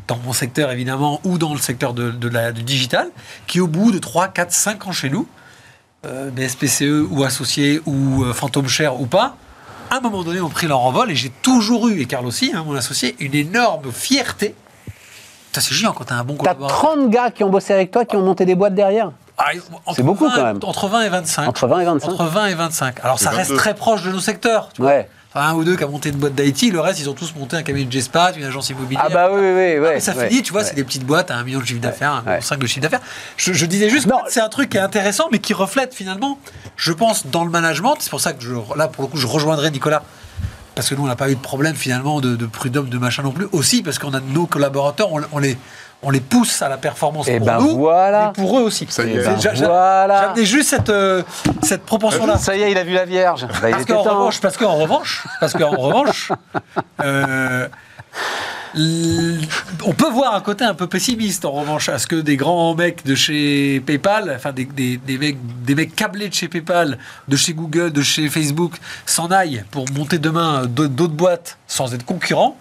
[0.07, 3.09] dans mon secteur évidemment, ou dans le secteur de, de la, du digital,
[3.47, 5.27] qui au bout de 3, 4, 5 ans chez nous,
[6.05, 9.37] euh, BSPCE ou associés ou euh, fantôme cher ou pas,
[9.89, 12.51] à un moment donné ont pris leur envol et j'ai toujours eu, et Carl aussi,
[12.55, 14.55] hein, mon associé, une énorme fierté.
[15.53, 16.79] C'est géant quand t'as un bon T'as collaborateur.
[16.79, 19.11] 30 gars qui ont bossé avec toi qui ont monté des boîtes derrière.
[19.41, 20.59] Ah, C'est beaucoup, 20 quand même.
[20.63, 21.47] Entre 20 et 25.
[21.47, 22.09] Entre 20 et 25.
[22.11, 22.95] Entre 20 et 25.
[23.03, 23.59] Alors ça reste 22.
[23.59, 24.69] très proche de nos secteurs.
[24.73, 24.91] Tu vois.
[24.91, 25.09] Ouais.
[25.33, 27.33] Enfin, un ou deux qui a monté une boîte d'IT, le reste, ils ont tous
[27.35, 29.05] monté un cabinet de Gespat, une agence immobilière.
[29.05, 29.87] Ah bah oui, oui, oui.
[29.95, 30.67] Ah, ça ouais, finit, tu vois, ouais.
[30.67, 32.41] c'est des petites boîtes à un million de chiffre d'affaires, un million ouais.
[32.41, 32.99] cinq de chiffre d'affaires.
[33.37, 36.37] Je, je disais juste, c'est un truc qui est intéressant, mais qui reflète finalement,
[36.75, 37.95] je pense, dans le management.
[37.99, 40.03] C'est pour ça que je, là, pour le coup, je rejoindrai Nicolas.
[40.75, 43.23] Parce que nous, on n'a pas eu de problème finalement de, de prud'homme, de machin
[43.23, 43.47] non plus.
[43.53, 45.57] Aussi parce qu'on a nos collaborateurs, on, on les,
[46.03, 48.27] on les pousse à la performance Eh pour ben nous, voilà.
[48.35, 48.87] mais pour eux aussi.
[48.89, 49.23] Ça y est.
[49.23, 50.21] ben J'a- j'a- voilà.
[50.27, 51.21] J'amenais juste cette, euh,
[51.61, 52.37] cette proportion-là.
[52.37, 53.45] Ça y est, il a vu la Vierge.
[53.47, 56.31] Bah, Parce était qu'en revanche, parce qu'en revanche, parce qu'en revanche,
[57.03, 57.67] euh,
[59.85, 62.73] on peut voir un côté un peu pessimiste en revanche, à ce que des grands
[62.73, 66.97] mecs de chez PayPal, enfin des, des, des mecs, des mecs câblés de chez PayPal,
[67.27, 68.73] de chez Google, de chez Facebook,
[69.05, 72.55] s'en aillent pour monter demain d'autres d'autres boîtes sans être concurrents.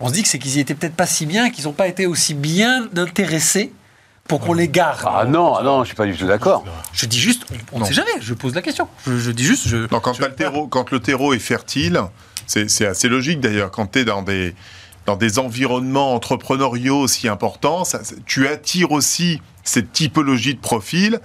[0.00, 1.86] On se dit que c'est qu'ils y étaient peut-être pas si bien, qu'ils n'ont pas
[1.88, 3.72] été aussi bien intéressés
[4.26, 5.00] pour qu'on les garde.
[5.06, 6.64] Ah non, ah non, je suis pas du tout d'accord.
[6.92, 8.10] Je dis juste, on- ne sait jamais.
[8.20, 8.88] Je pose la question.
[9.06, 9.76] Je, je dis juste, je.
[9.92, 12.00] Non, quand, je- le terreau, quand le terreau est fertile,
[12.46, 13.70] c'est c'est assez logique d'ailleurs.
[13.70, 14.54] Quand tu es dans des,
[15.06, 21.20] dans des environnements entrepreneuriaux aussi importants, ça- tu attires aussi cette typologie de profil.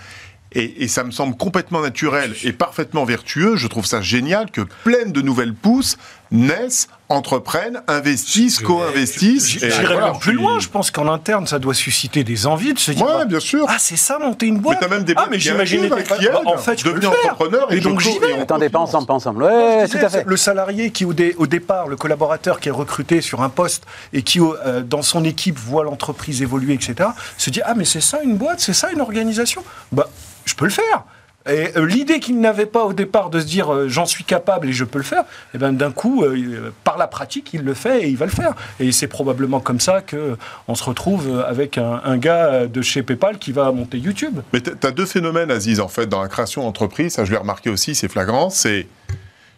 [0.57, 3.57] Et, et ça me semble complètement naturel et parfaitement vertueux.
[3.57, 5.97] Je trouve ça génial que plein de nouvelles pousses
[6.31, 9.57] naissent, entreprennent, investissent, co-investissent.
[9.63, 12.73] Et J'irais voilà, même plus loin, je pense qu'en interne, ça doit susciter des envies
[12.73, 13.05] de se dire.
[13.05, 13.65] Ouais, bah, bien sûr.
[13.69, 16.09] Ah, c'est ça, monter une boîte Mais t'as même des Ah, mais j'imaginais des qui
[16.09, 17.33] bah, aident, En fait, je peux devenir le faire.
[17.33, 18.33] entrepreneur et Et donc, je j'y vais.
[18.39, 19.43] Attendez, pas ensemble, pas ensemble.
[19.43, 20.23] Ouais, tout à fait.
[20.25, 23.83] Le salarié qui, au, dé- au départ, le collaborateur qui est recruté sur un poste
[24.13, 28.01] et qui, euh, dans son équipe, voit l'entreprise évoluer, etc., se dit Ah, mais c'est
[28.01, 29.63] ça une boîte, c'est ça une organisation?
[29.91, 30.09] Bah,
[30.45, 31.03] je peux le faire.
[31.47, 34.67] Et euh, l'idée qu'il n'avait pas au départ de se dire euh, j'en suis capable
[34.69, 35.23] et je peux le faire,
[35.53, 38.31] et ben d'un coup, euh, par la pratique, il le fait et il va le
[38.31, 38.55] faire.
[38.79, 40.37] Et c'est probablement comme ça que
[40.67, 44.39] on se retrouve avec un, gars de chez PayPal qui va monter YouTube.
[44.53, 47.13] Mais tu as deux phénomènes, Aziz, en fait, dans la création d'entreprise.
[47.13, 48.49] Ça, je l'ai remarqué aussi, c'est flagrant.
[48.49, 48.87] C'est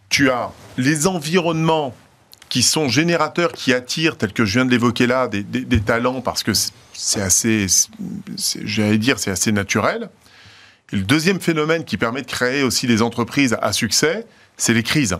[0.09, 1.93] tu as les environnements
[2.49, 6.43] qui sont générateurs, qui attirent, tel que je viens de l'évoquer là, des, talents, parce
[6.43, 7.67] que c'est- assez,
[8.63, 10.09] j'allais dire, c'est assez naturel.
[10.93, 14.25] Le deuxième phénomène qui permet de créer aussi des entreprises à succès,
[14.55, 15.17] c'est les crises.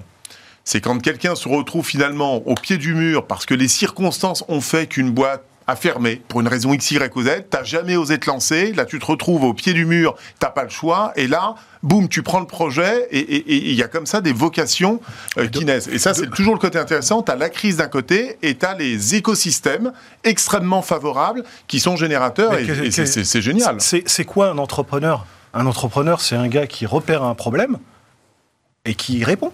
[0.64, 4.62] C'est quand quelqu'un se retrouve finalement au pied du mur parce que les circonstances ont
[4.62, 8.18] fait qu'une boîte a fermé pour une raison X, Y ou Z, t'as jamais osé
[8.18, 11.28] te lancer, là tu te retrouves au pied du mur, t'as pas le choix, et
[11.28, 15.02] là, boum, tu prends le projet, et il y a comme ça des vocations
[15.38, 15.90] euh, qui naissent.
[15.90, 19.16] Et ça, c'est toujours le côté intéressant, t'as la crise d'un côté, et t'as les
[19.16, 19.92] écosystèmes
[20.24, 23.76] extrêmement favorables qui sont générateurs, Mais et, c'est- génial.
[23.82, 25.26] C'est quoi un entrepreneur?
[25.54, 27.78] Un entrepreneur, c'est un gars qui repère un problème
[28.86, 29.52] et qui y répond,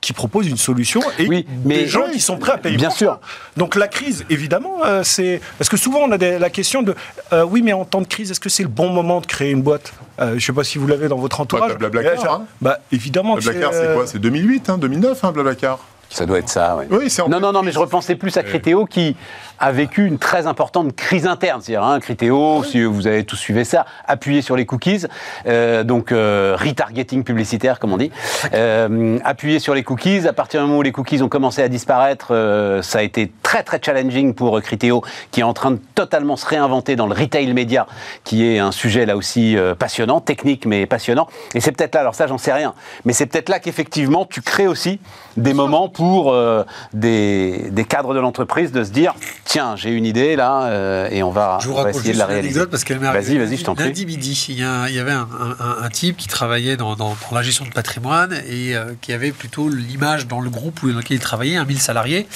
[0.00, 2.76] qui propose une solution et Oui, des mais- gens Oui, qui sont prêts à payer
[2.76, 3.12] bien pour sûr.
[3.12, 3.20] ça.
[3.56, 6.94] Donc la crise, évidemment, euh, c'est parce que souvent on a des- la question de
[7.32, 9.50] euh, oui, mais en temps de crise, est-ce que c'est le bon moment de créer
[9.50, 9.92] une boîte?
[10.20, 11.72] Euh, Je ne sais pas si vous l'avez dans votre entourage.
[11.72, 12.46] t'as Blablacar, hein.
[12.60, 13.34] Bah évidemment.
[13.36, 14.06] Blablacar, c'est quoi?
[14.06, 15.78] C'est 2008, hein, 2009, hein, Blablacar
[16.10, 16.84] Ça doit être ça, oui.
[16.90, 19.16] Oui, c'est en Non, non, non, mais je repensais plus à Critéo qui
[19.58, 21.60] a vécu une très importante crise interne.
[21.60, 25.06] C'est-à-dire, hein, Critéo, si vous avez tous suivi ça, appuyé sur les cookies,
[25.46, 28.10] euh, donc euh, retargeting publicitaire, comme on dit,
[28.52, 30.26] euh, appuyé sur les cookies.
[30.26, 33.32] À partir du moment où les cookies ont commencé à disparaître, euh, ça a été
[33.42, 37.14] très, très challenging pour Critéo, qui est en train de totalement se réinventer dans le
[37.14, 37.86] retail média,
[38.24, 41.28] qui est un sujet là aussi euh, passionnant, technique mais passionnant.
[41.54, 42.74] Et c'est peut-être là, alors ça, j'en sais rien,
[43.04, 44.98] mais c'est peut-être là qu'effectivement, tu crées aussi
[45.36, 50.04] des moments pour euh, des, des cadres de l'entreprise de se dire tiens, j'ai une
[50.04, 52.66] idée là euh, et on va, Je vous on va essayer de la réaliser.
[52.66, 53.84] parce qu'elle m'est Vas-y, vas-y, je t'en prie.
[53.84, 55.28] Lundi midi, il y, a un- il y avait un,
[55.60, 59.12] un- un type qui travaillait dans, dans- dans la gestion de patrimoine et euh, qui
[59.12, 62.26] avait plutôt l'image dans le groupe où- dans lequel il travaillait, un 1000 salariés,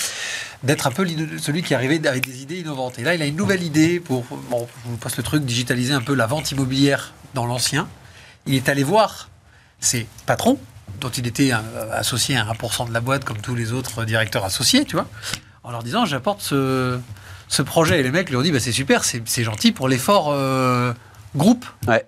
[0.62, 1.06] d'être un peu
[1.40, 2.98] celui qui arrivait avec des idées innovantes.
[2.98, 5.92] Et là, il a une nouvelle idée pour, bon, je vous passe le truc, digitaliser
[5.94, 7.86] un peu la vente immobilière dans l'ancien.
[8.46, 9.28] Il est allé voir
[9.80, 10.58] ses patrons,
[11.00, 11.56] dont il était euh,
[11.92, 15.06] associé à 1% de la boîte comme tous les autres directeurs associés, tu vois,
[15.62, 16.98] en leur disant j'apporte ce,
[17.48, 18.00] ce projet.
[18.00, 20.92] Et les mecs lui ont dit bah, c'est super, c'est gentil pour l'effort euh,
[21.36, 21.66] groupe.
[21.86, 22.04] Ouais.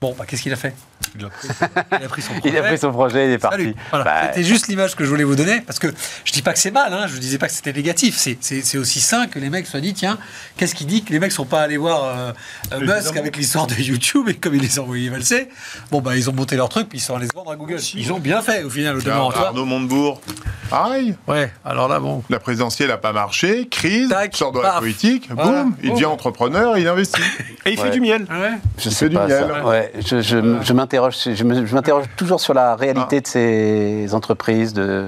[0.00, 0.74] Bon, bah, qu'est-ce qu'il a fait?
[1.18, 2.48] Il a, pris son projet.
[2.54, 3.74] Il a pris son projet, il est parti.
[3.90, 4.04] Voilà.
[4.04, 5.88] Bah, C'était juste l'image que je voulais vous donner, parce que
[6.24, 8.16] je dis pas que c'est mal, hein, je disais pas que c'était négatif.
[8.16, 10.18] C'est- aussi sain que les mecs soient dit, tiens,
[10.56, 12.32] qu'est-ce qui dit que les mecs sont pas allés voir
[12.72, 15.48] euh, Musk avec l'histoire de YouTube et comme il les a envoyés valser,
[15.90, 17.78] bon bah ils ont monté leur truc puis ils sont allés se vendre à Google.
[17.94, 19.32] Ils ont bien fait au final au demeurant.
[19.32, 19.48] tu vois.
[19.48, 20.20] Arnaud Montebourg,
[20.70, 21.14] pareil.
[21.26, 22.22] Ouais, alors là bon.
[22.30, 25.64] La présidentielle n'a pas marché, crise, Tac, sort de la politique, Voilà.
[25.64, 27.20] boum, il devient entrepreneur, il investit.
[27.66, 27.84] Et il Ouais.
[27.86, 28.26] fait du miel.
[28.30, 28.50] Ah ouais.
[28.78, 29.30] Je Il sais fait du miel.
[29.30, 29.66] ça.
[29.66, 33.20] Ouais, je, je, je m'interroge, je me- je m'interroge toujours sur la réalité Ah.
[33.20, 35.06] de ces entreprises, de,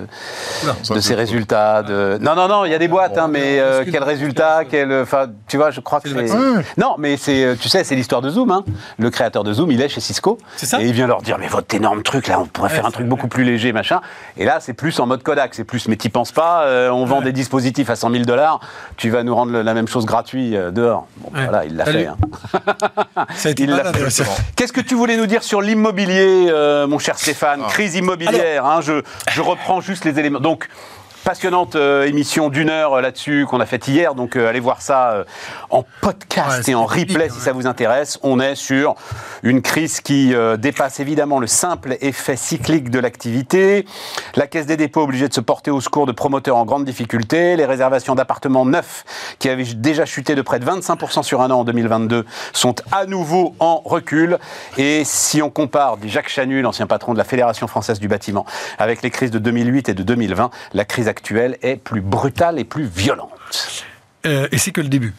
[1.01, 1.83] ces résultats.
[1.83, 2.19] De...
[2.21, 5.27] Non, non, non, il y a des boîtes, hein, mais euh, quel résultat, quel, enfin,
[5.49, 6.37] tu vois, je crois que C'est.
[6.79, 8.51] Non, mais c'est, euh, tu sais, c'est l'histoire de Zoom.
[8.53, 8.65] Hein.
[8.99, 10.39] Le créateur de Zoom, il est chez Cisco.
[10.57, 12.77] C'est ça Et il vient leur dire, mais votre énorme truc là, on pourrait Ouais,
[12.77, 13.11] faire un truc vrai.
[13.11, 14.01] beaucoup plus léger, machin.
[14.37, 17.05] Et là, c'est plus en mode Kodak, c'est plus, mais t'y penses pas, euh, on
[17.07, 18.61] vend des dispositifs à 100 000 dollars,
[18.97, 21.07] tu vas nous rendre la même chose gratuit euh, dehors.
[21.17, 21.45] Bon, Ouais.
[21.45, 21.99] voilà, il l'a Salut.
[22.01, 22.07] fait.
[22.07, 22.17] hein.
[23.35, 24.25] Ça a été Il l'a fait.
[24.57, 27.69] Qu'est-ce que tu voulais nous dire sur l'immobilier, euh, mon cher Stéphane Ah.
[27.71, 30.41] Crise immobilière, hein, je, je reprends juste les éléments.
[30.41, 30.69] Donc,
[31.25, 34.83] passionnante euh, émission d'une heure euh, là-dessus qu'on a faite hier, donc euh, allez voir
[34.83, 35.25] ça
[35.71, 37.41] en podcast Ouais, et en replay si ouais.
[37.41, 38.19] ça vous intéresse.
[38.23, 38.95] On est sur
[39.43, 43.87] une crise qui dépasse évidemment le simple effet cyclique de l'activité.
[44.35, 47.57] La Caisse des dépôts obligée de se porter au secours de promoteurs en grande difficulté.
[47.57, 49.05] Les réservations d'appartements neufs
[49.39, 53.07] qui avaient déjà chuté de près de 25% sur un an en 2022 sont à
[53.07, 54.39] nouveau en recul.
[54.79, 58.45] Et si on compare, Jacques Chanu, l'ancien patron de la Fédération française du bâtiment,
[58.79, 62.65] avec les crises de 2008 et de 2020, la crise actuelle est plus brutale et
[62.65, 63.31] plus violente.
[64.25, 65.15] Euh, et c'est que le début.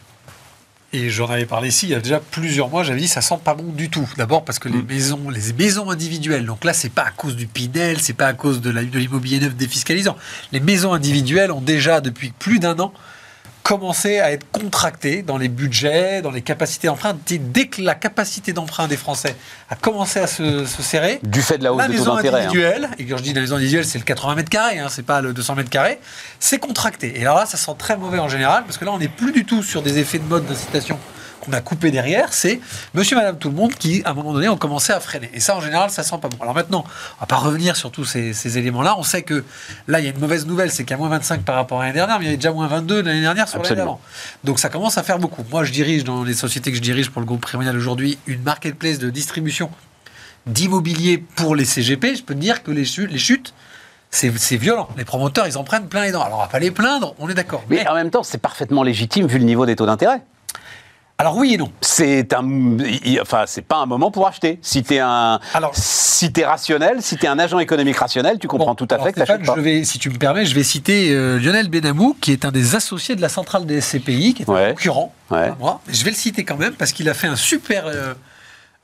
[0.91, 2.83] Et j'en avais parlé ici il y a déjà plusieurs mois.
[2.83, 4.07] J'avais dit ça sent pas bon du tout.
[4.17, 6.45] D'abord parce que les maisons, les maisons individuelles.
[6.45, 9.55] Donc là, c'est pas à cause du Pinel, c'est pas à cause de l'immobilier neuf
[9.55, 10.15] défiscalisant.
[10.51, 12.93] Les maisons individuelles ont déjà depuis plus d'un an
[13.63, 17.17] commencé à être contractées dans les budgets, dans les capacités d'emprunt.
[17.25, 19.35] Dès- que la capacité d'emprunt des Français
[19.69, 22.17] a commencé à se, se serrer, Du fait de la hausse la des taux maison
[22.17, 22.33] hein.
[22.35, 25.05] individuelle, et quand je dis la maison individuelle, c'est le 80 mètres carrés, hein, c'est
[25.05, 25.99] pas le 200 mètres carrés,
[26.39, 27.13] c'est contracté.
[27.17, 29.31] Et alors là, ça sent très mauvais en général, parce que là, on n'est plus
[29.31, 30.99] du tout sur des effets de mode d'incitation
[31.43, 32.59] qu'on a coupé derrière, c'est
[32.93, 35.29] monsieur, madame, tout le monde qui, à un moment donné, ont commencé à freiner.
[35.33, 36.37] Et ça, en général, ça sent pas bon.
[36.41, 36.85] Alors maintenant,
[37.17, 38.95] on va pas revenir sur tous ces, ces éléments-là.
[38.97, 39.43] On sait que
[39.87, 41.81] là, il y a une mauvaise nouvelle, c'est qu'il y a moins 25 par rapport
[41.81, 43.99] à l'année dernière, mais il y avait déjà moins 22 l'année dernière sur l'année d'avant.
[44.43, 45.43] Donc ça commence à faire beaucoup.
[45.51, 48.41] Moi, je dirige dans les sociétés que je dirige pour le groupe Prémonial aujourd'hui une
[48.41, 49.69] marketplace de distribution
[50.45, 52.15] d'immobilier pour les CGP.
[52.15, 53.53] Je peux te dire que les chutes, les chutes
[54.13, 54.87] c'est c'est violent.
[54.95, 56.21] Les promoteurs, ils en prennent plein les dents.
[56.21, 57.63] Alors, on va pas les plaindre, on est d'accord.
[57.69, 60.21] Mais en même temps, c'est parfaitement légitime vu le niveau des taux d'intérêt.
[61.23, 61.71] Alors oui et non.
[61.79, 62.45] c'est un,
[63.05, 64.59] il- enfin, c'est pas un moment pour acheter.
[64.61, 68.71] Si t'es un, Alors- si t'es rationnel, si t'es un agent économique rationnel, tu comprends
[68.71, 69.53] Bon, tout à fait que t'achètes Stéphane, pas.
[69.55, 72.51] je vais, si tu me permets, je vais citer euh, Lionel Benamou, qui est un
[72.51, 74.65] des associés de la centrale des SCPI, qui est Ouais.
[74.65, 75.47] un concurrent Ouais.
[75.47, 75.79] à moi.
[75.87, 78.13] Je vais le citer quand même parce qu'il a fait un super, euh,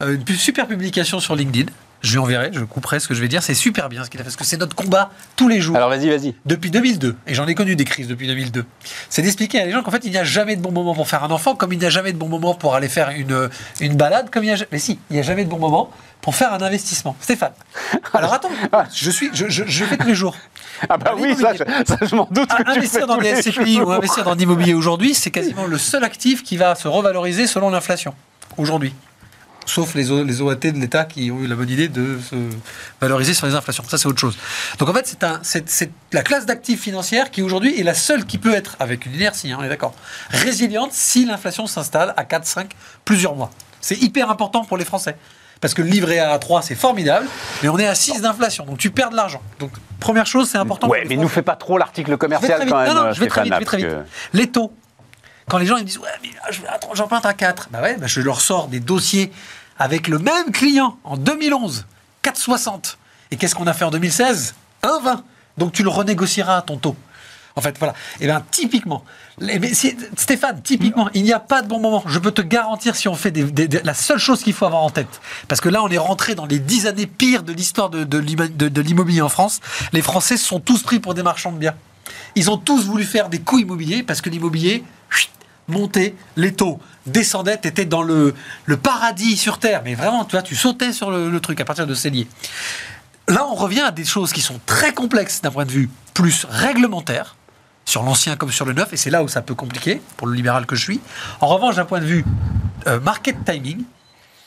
[0.01, 1.69] euh, une super publication sur LinkedIn.
[2.02, 3.43] Je lui enverrai, je couperai ce que je vais dire.
[3.43, 5.76] C'est super bien ce qu'il a fait, parce que c'est notre combat tous les jours.
[5.76, 6.34] Alors vas-y, vas-y.
[6.45, 8.66] depuis 2002, et j'en ai connu des crises depuis 2002,
[9.10, 11.08] c'est d'expliquer à les gens qu'en fait, il n'y a jamais de bon moment pour
[11.08, 13.50] faire un enfant, comme il n'y a jamais de bon moment pour aller faire une,
[13.82, 14.66] une balade, comme il y a...
[14.72, 15.91] Mais si, il n'y a jamais de bon moment
[16.22, 17.16] pour faire un investissement.
[17.22, 17.54] Stéphane.
[18.14, 18.50] Alors attends,
[18.93, 20.36] je, suis, je, je, je fais tous les jours.
[20.89, 23.24] Ah bah oui, ça, je, ça, je m'en doute que tu fais Investir dans tous
[23.24, 26.88] des SCPI ou investir dans l'immobilier aujourd'hui, c'est quasiment le seul actif qui va se
[26.88, 28.14] revaloriser selon l'inflation,
[28.58, 28.93] aujourd'hui.
[29.70, 32.36] Sauf les, O- les OAT de l'État qui ont eu la bonne idée de se
[32.99, 33.84] valoriser sur les inflations.
[33.88, 34.38] Ça, c'est autre chose.
[34.80, 38.53] Donc en fait, c'est la classe d'actifs financières qui aujourd'hui est la seule qui peut
[38.55, 39.93] être, avec une inertie, hein, on est d'accord,
[40.32, 42.72] résiliente si l'inflation s'installe à 4, 5,
[43.05, 43.51] plusieurs mois.
[43.80, 45.15] C'est hyper important pour les Français.
[45.61, 47.28] Parce que le livret A à 3, c'est formidable,
[47.61, 49.41] mais on est à 6 d'inflation, donc tu perds de l'argent.
[49.59, 50.88] Donc, première chose, c'est important.
[50.88, 51.22] Ouais, mais Français.
[51.22, 52.93] nous fais pas trop l'article commercial quand même.
[52.95, 53.89] Non, non, je vais très vite, je vais très vite.
[54.34, 54.74] Les taux.
[55.49, 56.30] Quand les gens ils me disent ouais, mais
[56.93, 59.32] j'emprunte à 4, bah ouais, bah je leur sors des dossiers
[59.80, 61.86] avec le même client en 2011,
[62.23, 62.95] 4,60.
[63.32, 65.21] Et qu'est-ce qu'on a fait en 2016 1,20.
[65.57, 66.95] Donc tu le renégocieras ton taux.
[67.55, 67.93] En fait, voilà.
[68.21, 69.03] Et bien, typiquement,
[70.15, 72.03] Stéphane, typiquement, il n'y a pas de bon moment.
[72.05, 73.34] Je peux te garantir si on fait
[73.84, 75.19] la seule chose qu'il faut avoir en tête.
[75.47, 78.17] Parce que là, on est rentré dans les dix années pires de l'histoire de, de
[78.17, 79.59] l'immo- de- de l'immobilier en France.
[79.91, 81.75] Les Français sont tous pris pour des marchands de biens.
[82.36, 84.84] Ils ont tous voulu faire des coups immobiliers parce que l'immobilier
[85.70, 88.34] montait, les taux descendaient, t'étais dans le,
[88.65, 89.82] le paradis sur Terre.
[89.84, 92.28] Mais vraiment, tu vois, tu sautais sur le, truc à partir de Célier.
[93.28, 96.45] Là, on revient à des choses qui sont très complexes d'un point de vue plus
[96.49, 97.36] réglementaire,
[97.86, 100.34] sur l'ancien comme sur le neuf, et c'est là où ça peut compliquer, pour le
[100.34, 100.99] libéral que je suis.
[101.39, 102.26] En revanche, d'un point de vue
[102.88, 103.84] euh, market timing,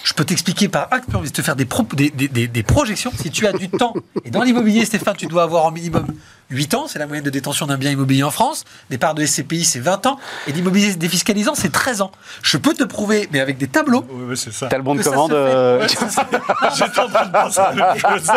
[0.04, 3.12] je peux t'expliquer par acte, je te faire des, pro- des, des- des- des projections.
[3.20, 3.94] Si tu as du temps,
[4.24, 6.06] et dans l'immobilier, Stéphane, tu dois avoir en minimum
[6.50, 8.64] 8 ans, c'est la moyenne de détention d'un bien immobilier en France.
[8.90, 10.18] Les parts de SCPI, c'est 20 ans.
[10.46, 12.12] Et l'immobilier défiscalisant, c'est 13 ans.
[12.42, 14.66] Je peux te prouver, mais avec des tableaux, Oui, c'est ça.
[14.68, 15.30] T'as le bon de commande.
[15.30, 15.40] se fait.
[15.40, 15.86] euh,
[16.76, 18.30] J'étais en train de penser à la même chose.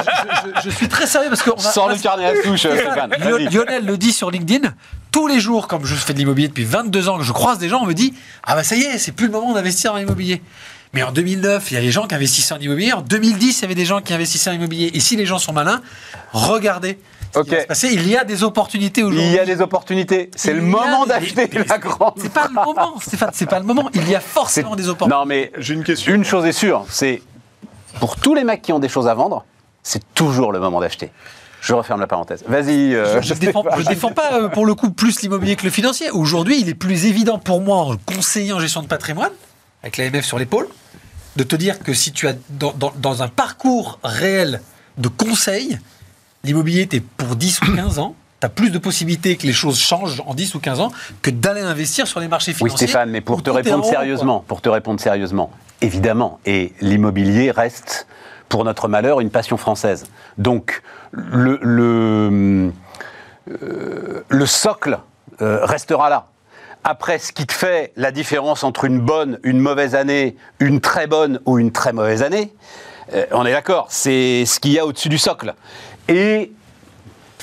[0.55, 1.49] je, je- je suis très sérieux parce que.
[1.57, 3.09] Sors le carnet à touche, Stéphane.
[3.19, 3.49] Vas-y.
[3.49, 4.73] Lionel le dit sur LinkedIn.
[5.11, 7.69] Tous les jours, comme je fais de l'immobilier depuis 22 ans, que je croise des
[7.69, 8.13] gens, on me dit
[8.43, 10.41] Ah bah ça y est, c'est plus le moment d'investir en immobilier.
[10.95, 12.93] Mais en 2009, il y avait des gens qui investissaient en immobilier.
[12.93, 14.91] En 2010, il y avait des gens qui investissaient en immobilier.
[14.93, 15.81] Et si les gens sont malins,
[16.31, 16.97] regardez.
[17.33, 17.49] ce qui Ok.
[17.53, 17.89] va se passer.
[17.91, 19.27] Il y a des opportunités aujourd'hui.
[19.27, 20.31] Il y a des opportunités.
[20.37, 22.13] C'est le a moment d'acheter la grande.
[22.17, 23.89] C'est pas le moment, Stéphane, c'est pas le moment.
[23.93, 25.19] Il y a forcément des opportunités.
[25.19, 26.13] Non, mais J'ai une question.
[26.15, 27.21] une chose est sûre, c'est
[27.99, 29.43] pour tous les mecs qui ont des choses à vendre,
[29.83, 31.11] c'est toujours le moment d'acheter.
[31.59, 32.43] Je referme la parenthèse.
[32.47, 32.93] Vas-y.
[32.95, 36.09] euh, Je ne défends pas euh, pour le coup plus l'immobilier que le financier.
[36.11, 39.31] Aujourd'hui, il est plus évident pour moi, en conseiller en gestion de patrimoine,
[39.83, 40.67] avec l'AMF sur l'épaule,
[41.35, 44.61] de te dire que si tu as dans, dans- dans un parcours réel
[44.97, 45.79] de conseil,
[46.43, 49.53] l'immobilier, tu es pour 10 ou 15 ans, tu as plus de possibilités que les
[49.53, 52.87] choses changent en 10 ou 15 ans que d'aller investir sur les marchés Oui, financiers.
[52.87, 53.91] Stéphane, mais pour te répondre quoi.
[53.91, 58.07] sérieusement, pour te répondre sérieusement, évidemment, et l'immobilier reste,
[58.47, 60.05] pour notre malheur, une passion française.
[60.37, 60.81] Donc,
[61.11, 62.71] le, le,
[63.63, 64.99] euh, le socle
[65.41, 66.27] euh, restera là.
[66.87, 71.07] Après, ce qui te fait la différence entre une bonne, une mauvaise année, une très
[71.07, 72.53] bonne ou une très mauvaise année,
[73.13, 75.55] euh, on est d'accord, c'est ce qu'il y a au-dessus du socle.
[76.07, 76.51] Et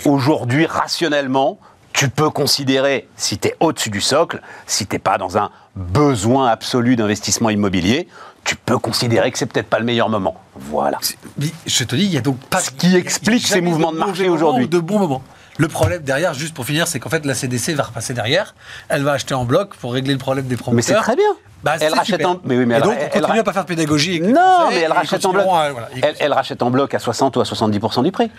[0.05, 1.59] aujourd'hui, rationnellement,
[1.93, 5.51] tu peux considérer, si tu es au-dessus du socle, si tu n'es pas dans un
[5.75, 8.07] besoin absolu d'investissement immobilier,
[8.45, 10.37] tu peux considérer que c'est peut-être pas le meilleur moment.
[10.55, 11.01] Voilà.
[11.37, 12.61] Mais Je te dis, il y a donc pas.
[12.61, 14.67] Ce qui explique ces mouvements de marché aujourd'hui.
[14.67, 15.23] ou De bons moments.
[15.59, 18.55] Le problème derrière, juste pour finir, c'est qu'en fait, la CDC va repasser derrière.
[18.89, 20.77] Elle va acheter en bloc pour régler le problème des promoteurs.
[20.77, 21.37] Mais c'est très bien.
[21.63, 22.31] Bah, Elle rachète super.
[22.31, 23.69] en- mais oui, mais et elle- donc, elle- on continue elle- à pas faire de
[23.69, 24.21] pédagogie.
[24.21, 25.43] Non, mais elle rachète en bloc.
[25.45, 28.11] continueront à- voilà, ils Elle, elle rachète en bloc à 60 ou à 70% du
[28.13, 28.31] prix.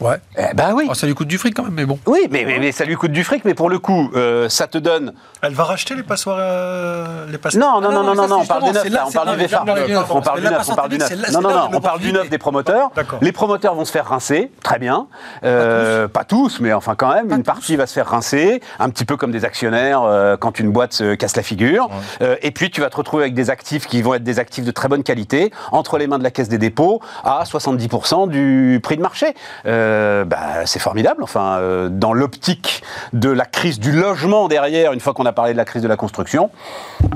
[0.00, 0.16] Ouais.
[0.36, 0.86] Eh ben oui.
[0.90, 1.98] Oh, ça lui coûte du fric quand même, mais bon.
[2.06, 4.66] Oui, mais, mais- mais ça lui coûte du fric, mais pour le coup, euh, ça
[4.68, 5.12] te donne.
[5.42, 6.38] Elle va racheter les passoires.
[6.40, 7.80] euh, les passoires.
[7.80, 9.12] Non, non, non, non, non, non, on parle du justement, neuf, c'est là, là, on
[9.12, 9.62] parle du VFA.
[9.62, 11.32] On parle du neuf, on parle du neuf.
[11.32, 12.90] Non, non, non, on parle du neuf des promoteurs.
[13.22, 15.06] Les promoteurs vont se faire rincer, très bien.
[15.44, 19.04] Euh, Pas tous, mais enfin quand même, une partie va se faire rincer, un petit
[19.04, 21.88] peu comme des actionnaires euh, quand une boîte se casse la figure.
[22.22, 24.64] Euh, et puis tu vas te retrouver avec des actifs qui vont être des actifs
[24.64, 28.80] de très bonne qualité entre les mains de la Caisse des dépôts à 70% du
[28.82, 29.32] prix de marché.
[29.64, 31.22] Euh, bah, c'est formidable.
[31.22, 32.82] Enfin, euh, dans l'optique
[33.12, 35.88] de la crise du logement derrière, une fois qu'on a parlé de la crise de
[35.88, 36.50] la construction,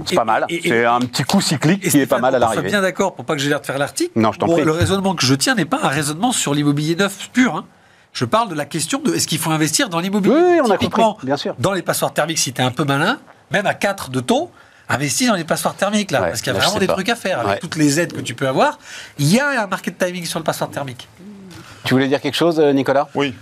[0.06, 0.46] c'est pas mal.
[0.48, 2.68] C'est un petit coup cyclique Et qui est pas mal à l'arrivée.
[2.68, 4.12] bien d'accord, pour pas que j'ai l'air de faire l'article.
[4.14, 4.64] Non, je t'en bon, prie.
[4.64, 7.56] Le raisonnement que je tiens n'est pas un raisonnement sur l'immobilier neuf pur.
[7.56, 7.64] hein.
[8.12, 10.36] Je parle de la question de est-ce qu'il faut investir dans l'immobilier?
[10.36, 11.56] Oui, on a compris, bien sûr.
[11.58, 13.18] Dans les passoires thermiques, si tu es un peu malin,
[13.50, 14.50] même à 4 de taux,
[14.88, 16.94] investis dans les passoires thermiques, là, Ouais, parce qu'il y a vraiment des pas.
[16.94, 17.38] trucs à faire.
[17.40, 17.58] Avec Ouais.
[17.58, 18.78] toutes les aides que tu peux avoir,
[19.18, 21.08] il y a un market timing sur le passeport thermique.
[21.84, 23.08] Tu voulais dire quelque chose, euh, Nicolas?
[23.14, 23.34] Oui,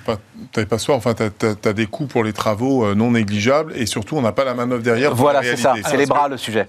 [0.53, 3.84] t'avais pas soin, enfin, tu as, des coûts pour les travaux euh, non négligeables et
[3.84, 5.11] surtout, on n'a pas la manœuvre derrière.
[5.11, 5.74] pour Voilà, la c'est ça.
[5.84, 6.66] C'est les bras, le sujet.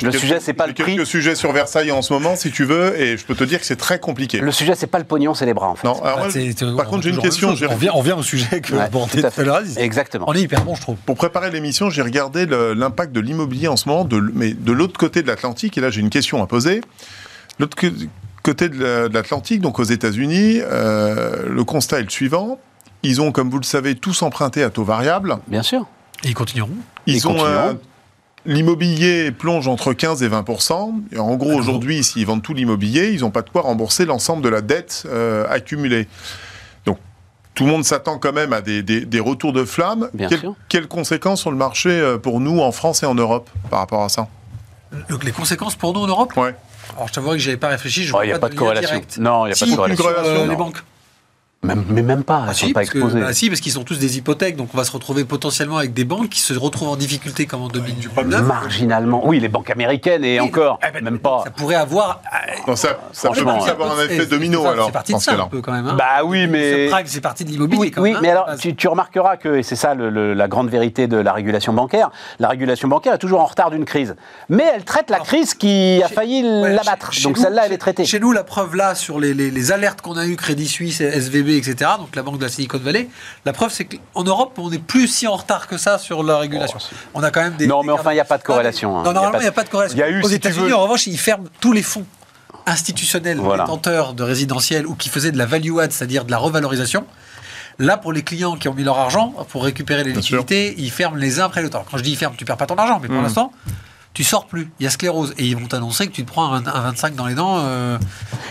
[0.00, 0.96] Le J'ai sujet, quelques- c'est pas le prix.
[0.96, 3.60] quelques sujets sur Versailles en ce moment, si tu veux, et je peux te dire
[3.60, 4.38] que c'est très compliqué.
[4.38, 5.86] Le sujet, c'est pas le pognon, c'est les bras, en fait.
[5.86, 6.24] Non, alors Bah,
[6.76, 7.50] par on contre, j'ai une question.
[7.68, 9.60] On vient, on vient au sujet que Ouais, abordé tout à tout à l'heure.
[9.76, 10.24] Exactement.
[10.28, 10.96] On est hyper bon, je trouve.
[11.04, 14.98] Pour préparer l'émission, j'ai regardé l'impact de l'immobilier en ce moment, de, mais de l'autre
[14.98, 16.80] côté de l'Atlantique, et là j'ai une question à poser.
[17.58, 17.76] L'autre
[18.42, 22.58] côté de la- de l'Atlantique, donc aux États-Unis, euh, le constat est le suivant.
[23.02, 25.36] Ils ont, comme vous le savez, tous emprunté à taux variable.
[25.48, 25.86] Bien sûr.
[26.24, 26.70] Et ils continueront.
[27.06, 27.68] Ils Ils ont continueront.
[27.70, 27.78] un-
[28.44, 30.44] L'immobilier plonge entre 15 et 20
[31.12, 34.42] Et En gros, aujourd'hui, s'ils vendent tout l'immobilier, ils n'ont pas de quoi rembourser l'ensemble
[34.42, 36.08] de la dette euh, accumulée.
[36.84, 36.98] Donc,
[37.54, 40.10] tout le monde s'attend quand même à des, des- des retours de flamme.
[40.68, 44.02] Quelles- conséquences sur le marché euh, pour nous en France et en Europe par rapport
[44.02, 44.26] à ça?
[45.08, 46.36] Donc, les conséquences pour nous en Europe?
[46.36, 46.54] Ouais.
[46.96, 48.02] Alors, je t'avoue que j'avais pas réfléchi.
[48.04, 48.88] Je Il n'y a pas de corrélation.
[48.90, 49.18] direct.
[49.18, 50.04] Non, il n'y a Si, pas de corrélation.
[50.04, 50.82] corrélation, Euh, les banques.
[51.64, 53.60] Même- mais même pas, elles Ah, ne si, sont pas parce que, bah, si, parce
[53.60, 56.40] qu'ils ont tous des hypothèques, donc on va se retrouver potentiellement avec des banques qui
[56.40, 58.42] se retrouvent en difficulté comme en 2009.
[58.44, 59.22] Marginalement.
[59.24, 61.42] Oui, les banques américaines et Oui, encore, eh ben, même pas.
[61.44, 62.20] Ça pourrait avoir.
[62.66, 64.90] Non, ça, ça peut avoir un effet domino C'est alors.
[64.90, 65.44] parti dans de ce ça cas-là.
[65.44, 65.86] un peu quand même.
[65.86, 65.94] hein.
[65.96, 66.90] Bah oui, mais.
[67.04, 68.22] C'est parti de l'immobilier Oui, quand oui, même.
[68.22, 68.42] mais hein.
[68.44, 71.32] alors tu, tu remarqueras que, et c'est ça le- le- la grande vérité de la
[71.32, 72.10] régulation bancaire,
[72.40, 74.16] la régulation bancaire est toujours en retard d'une crise.
[74.48, 77.12] Mais elle traite la Alors, crise qui a failli ouais, l'abattre.
[77.22, 78.04] Donc celle-là, elle est traitée.
[78.04, 81.92] Chez nous, la preuve là, sur les alertes qu'on a eues, Crédit Suisse, SVB, etc.,
[81.98, 83.08] donc la banque de la Silicon Valley,
[83.44, 86.38] la preuve c'est qu'en Europe, on n'est plus si en retard que ça sur la
[86.38, 86.78] régulation.
[86.80, 87.66] Oh, on a quand même des.
[87.66, 89.02] Non, des mais enfin, il n'y a pas de corrélation, hein.
[89.02, 89.96] Non, Il y a normalement, pas il de- n'y a pas de corrélation.
[89.96, 92.06] Il y a eu, Aux si États-Unis, veux- en revanche, ils ferment tous les fonds
[92.66, 93.64] institutionnels Voilà.
[93.64, 97.04] détenteurs de résidentiels ou qui faisaient de la value add, c'est-à-dire de la revalorisation.
[97.78, 100.38] Là, pour les clients qui ont mis leur argent, pour récupérer les Bien sûr.
[100.38, 101.76] liquidités, ils ferment les uns après les autres.
[101.76, 103.22] Alors, Quand je dis ils ferment, tu perds pas ton argent, mais pour Mm.
[103.22, 103.52] l'instant,
[104.14, 104.70] tu sors plus.
[104.80, 105.34] Il y a sclérose.
[105.38, 107.58] Et ils vont t'annoncer que tu te prends un, un 25 dans les dents.
[107.60, 107.98] euh,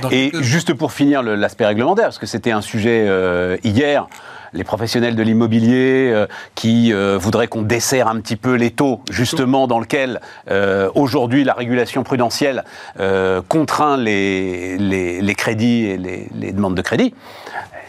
[0.02, 4.08] dans Et quelques- juste pour finir l'aspect réglementaire, parce que c'était un sujet euh, hier,
[4.54, 9.02] les professionnels de l'immobilier euh, qui euh, voudraient qu'on desserre un petit peu les taux,
[9.10, 12.64] justement dans lequel euh, aujourd'hui la régulation prudentielle
[13.48, 17.14] contraint les, les, les crédits et les, les demandes de crédit.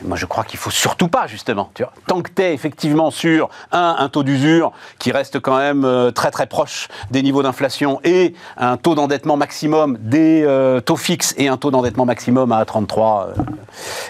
[0.03, 1.71] Moi, je crois qu'il faut surtout pas, justement.
[1.75, 1.93] Tu vois.
[2.07, 6.11] Tant que tu es effectivement sur un, un taux d'usure qui reste quand même euh,
[6.11, 11.35] très très proche des niveaux d'inflation et un taux d'endettement maximum des euh, taux fixes
[11.39, 13.43] et un taux d'endettement maximum à 33 euh,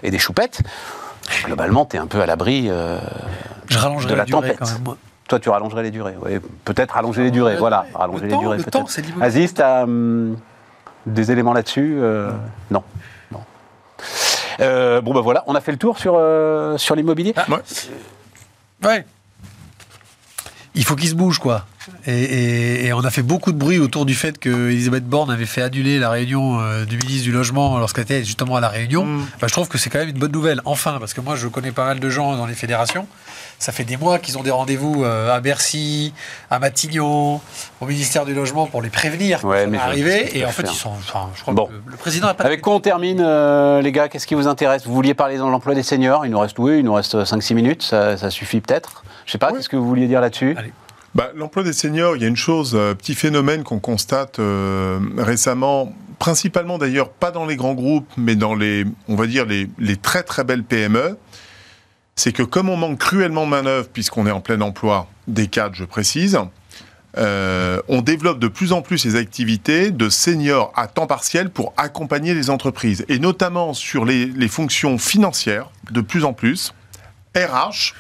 [0.03, 0.63] et des choupettes,
[1.45, 4.59] globalement, tu es un peu à l'abri de la tempête.
[4.59, 4.83] quand même.
[4.85, 4.97] moi.
[5.29, 6.15] Toi, tu rallongerais les durées.
[6.21, 6.33] Oui,
[6.65, 7.57] peut-être rallonger les durées.
[7.57, 8.59] Voilà, le rallonger les temps, durées.
[8.59, 9.01] le peut-être.
[9.21, 9.87] Aziz, tu as
[11.07, 11.99] des éléments là-dessus
[12.71, 12.83] Non.
[13.31, 13.41] non.
[14.61, 17.35] Euh, bon, ben voilà, on a fait le tour sur, euh, l'immobilier.
[17.37, 17.47] Ah.
[18.83, 19.07] Ouais.
[20.75, 21.67] Il faut qu'il se bouge, quoi.
[22.07, 25.31] Et, et- et on a fait beaucoup de bruit autour du fait que Elisabeth Borne
[25.31, 28.69] avait fait annuler la réunion euh, du ministre du Logement lorsqu'elle était justement à la
[28.69, 29.05] Réunion.
[29.05, 29.27] Mm.
[29.41, 31.47] Bah, je trouve que c'est quand même une bonne nouvelle, enfin, parce que moi je
[31.49, 33.07] connais pas mal de gens dans les fédérations.
[33.59, 36.13] Ça fait des mois qu'ils ont des rendez-vous euh, à Bercy,
[36.51, 37.41] à Matignon,
[37.81, 40.37] au ministère du Logement pour les prévenir Ouais, va arriver.
[40.37, 40.73] Et en fait, faire.
[40.73, 40.91] ils sont.
[40.91, 41.67] Enfin, je crois Bon.
[41.67, 42.45] que le, président n'a pas.
[42.45, 44.09] Avec quoi on termine, euh, les gars?
[44.09, 44.85] Qu'est-ce qui vous intéresse?
[44.87, 46.27] Vous vouliez parler dans l'emploi des seniors?
[46.27, 49.05] Il nous reste, oui, il nous reste 5-6 minutes, ça, ça suffit peut-être.
[49.27, 49.59] Je sais pas, Oui.
[49.59, 50.55] qu'est-ce que vous vouliez dire là-dessus?
[50.59, 50.73] Allez.
[51.15, 54.99] Bah, L'emploi des seniors, il y a une chose, euh, petit phénomène qu'on constate euh,
[55.19, 59.69] récemment, principalement d'ailleurs pas dans les grands groupes, mais dans les, on va dire les,
[59.79, 61.19] les très très belles PME,
[62.17, 65.75] c'est que comme on manque cruellement de main-d'œuvre, puisqu'on est en plein emploi, des cadres,
[65.75, 66.39] je précise,
[67.19, 71.75] euh, on développe de plus en plus ces activités de seniors à temps partiel pour
[71.77, 76.73] accompagner les entreprises, et notamment sur les, les fonctions financières, de plus en plus,
[77.37, 77.93] RH,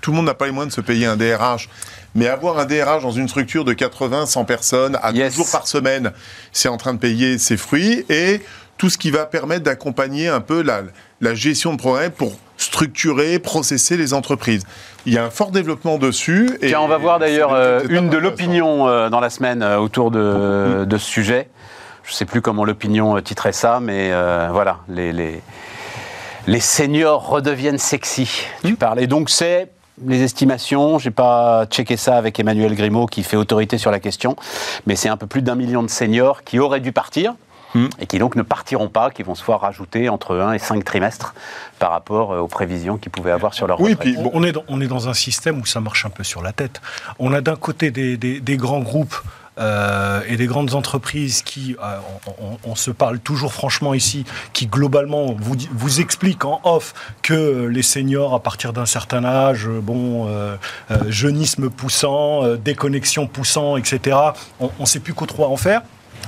[0.00, 1.68] tout le monde n'a pas les moyens de se payer un DRH,
[2.14, 5.30] mais avoir un DRH dans une structure de 80, 100 personnes, à Yes.
[5.32, 6.12] deux jours par semaine,
[6.52, 8.40] c'est en train de payer ses fruits, et
[8.76, 10.82] tout ce qui va permettre d'accompagner un peu la,
[11.20, 14.62] la gestion de problèmes pour structurer, processer les entreprises.
[15.06, 16.50] Il y a un fort développement dessus.
[16.60, 19.62] et- Tiens, on va voir d'ailleurs c'est- euh, une de l'opinion euh, dans la semaine
[19.62, 21.48] euh, autour de, de ce sujet.
[22.04, 24.10] Je ne sais plus comment l'opinion titrait ça, mais
[24.50, 25.42] voilà, les, les,
[26.46, 28.44] les seniors redeviennent sexy.
[28.64, 29.00] Tu parles.
[29.00, 29.68] Et donc, c'est
[30.06, 30.98] les estimations.
[30.98, 34.36] J'ai pas checké ça avec Emmanuel Grimaud qui fait autorité sur la question,
[34.86, 37.34] mais c'est un peu plus d'un million de seniors qui auraient dû partir.
[37.74, 37.88] Hmm.
[38.00, 40.82] Et qui donc ne partiront pas, qui vont se voir rajouter entre 1 et 5
[40.86, 41.34] trimestres
[41.78, 44.14] par rapport euh, aux prévisions qu'ils pouvaient avoir sur leur Oui, retraite.
[44.14, 46.08] puis On- bon, on, est dans, on est dans un système où ça marche un
[46.08, 46.80] peu sur la tête.
[47.18, 49.14] On a d'un côté des, des- des grands groupes
[49.58, 54.24] euh, et des grandes entreprises qui, euh, on, on- on se parle toujours franchement ici,
[54.52, 59.66] qui globalement vous, vous expliquent en off que les seniors à partir d'un certain âge,
[59.68, 60.56] euh, bon, euh,
[61.08, 64.16] jeunisme poussant, déconnexion poussant, etc.
[64.60, 65.82] On ne sait plus qu'au trop en faire.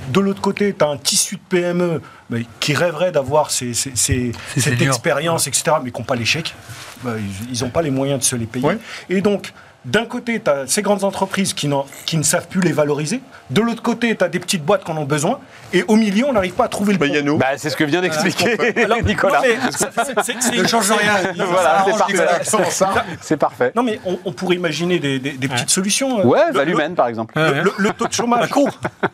[0.09, 3.91] De l'autre côté, tu as un tissu de PME mais qui rêverait d'avoir ces- ces-
[3.95, 4.95] ces- Ces cette seniors.
[4.95, 6.55] expérience, etc., mais qui n'ont pas chèques.
[7.03, 7.11] Bah,
[7.51, 8.65] ils n'ont pas les moyens de se les payer.
[8.65, 8.77] Ouais.
[9.09, 9.53] Et donc,
[9.85, 13.21] d'un côté, tu as ces grandes entreprises qui, ne savent plus les valoriser.
[13.49, 15.39] De l'autre côté, tu as des petites boîtes qui en ont besoin.
[15.73, 17.37] Et au milieu, on n'arrive pas à trouver le Bah, nous.
[17.37, 19.41] Bah, c'est ce que vient d'expliquer Alors, Nicolas.
[19.41, 21.33] Ne change rien.
[21.45, 23.01] Voilà, c'est parfait.
[23.21, 23.71] C'est parfait.
[23.75, 26.19] Non, mais on, on pourrait imaginer des, des- des petites solutions.
[26.19, 26.23] euh.
[26.25, 27.33] Ouais, Le- par exemple.
[27.37, 28.49] Le, le- le taux de chômage,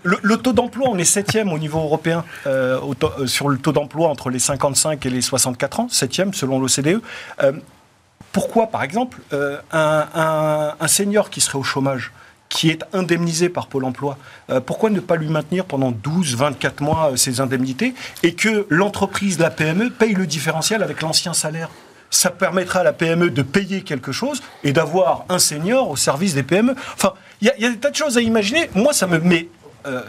[0.04, 3.48] le, le taux d'emploi, on est septième au niveau européen euh, au taux- euh, sur
[3.50, 7.02] le taux d'emploi entre les 55 et les 64 ans, septième selon l'OCDE.
[8.32, 12.12] Pourquoi, par exemple, euh, un, un- senior qui serait au chômage,
[12.50, 14.18] qui est indemnisé par Pôle Emploi,
[14.50, 17.94] euh, pourquoi ne pas lui maintenir pendant 12, 24 mois euh, ses indemnités
[18.24, 21.70] et que l'entreprise, la PME, paye le différentiel avec l'ancien salaire?
[22.10, 26.36] Ça permettra à la PME de payer quelque chose et d'avoir un senior au service
[26.36, 26.74] des PME.
[26.94, 28.70] Enfin, il y, a- des tas de choses à imaginer.
[28.76, 29.50] Moi, ça me met,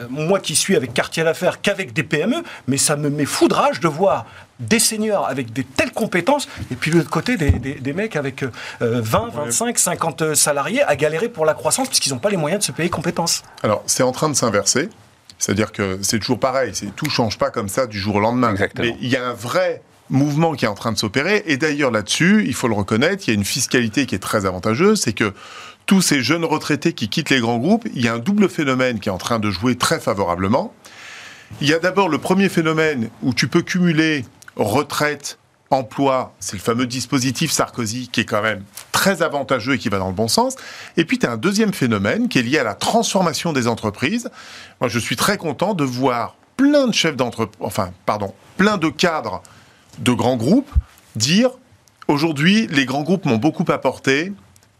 [0.08, 3.88] moi qui suis avec quartier d'affaires qu'avec des PME, mais ça me met foudrage de
[3.88, 4.26] voir
[4.60, 8.16] des seniors avec des telles compétences et puis de l'autre côté des, des- des mecs
[8.16, 8.50] avec euh,
[8.80, 12.64] 20, 25, 50 salariés à galérer pour la croissance puisqu'ils n'ont pas les moyens de
[12.66, 13.42] se payer compétences.
[13.62, 14.88] Alors, c'est en train de s'inverser.
[15.38, 16.72] C'est-à-dire que c'est toujours pareil.
[16.74, 18.50] C'est tout change pas comme ça du jour au lendemain.
[18.50, 18.88] Exactement.
[18.88, 21.44] Mais il y a un vrai mouvement qui est en train de s'opérer.
[21.46, 24.46] Et d'ailleurs, là-dessus, il faut le reconnaître, il y a une fiscalité qui est très
[24.46, 25.00] avantageuse.
[25.02, 25.32] C'est que
[25.86, 28.98] tous ces jeunes retraités qui quittent les grands groupes, il y a un double phénomène
[28.98, 30.74] qui est en train de jouer très favorablement.
[31.60, 34.24] Il y a d'abord le premier phénomène où tu peux cumuler
[34.58, 35.38] retraite,
[35.70, 39.98] emploi, c'est le fameux dispositif Sarkozy qui est quand même très avantageux et qui va
[39.98, 40.56] dans le bon sens.
[40.96, 44.30] Et puis tu as un deuxième phénomène qui est lié à la transformation des entreprises.
[44.80, 48.88] Moi, je suis très content de voir plein de chefs d'entreprise, enfin, pardon, plein de
[48.88, 49.42] cadres
[49.98, 50.70] de grands groupes
[51.16, 51.50] dire
[52.08, 54.32] aujourd'hui, les grands groupes m'ont beaucoup apporté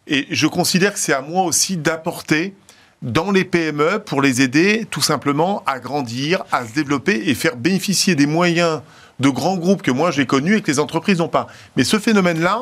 [0.07, 2.55] et je considère que c'est à moi aussi d'apporter
[3.03, 7.57] dans les PME pour les aider tout simplement à grandir, à se développer et faire
[7.57, 8.81] bénéficier des moyens
[9.21, 11.49] de grands groupes que moi j'ai connus et que les entreprises n'ont pas.
[11.77, 12.61] Mais ce phénomène-là,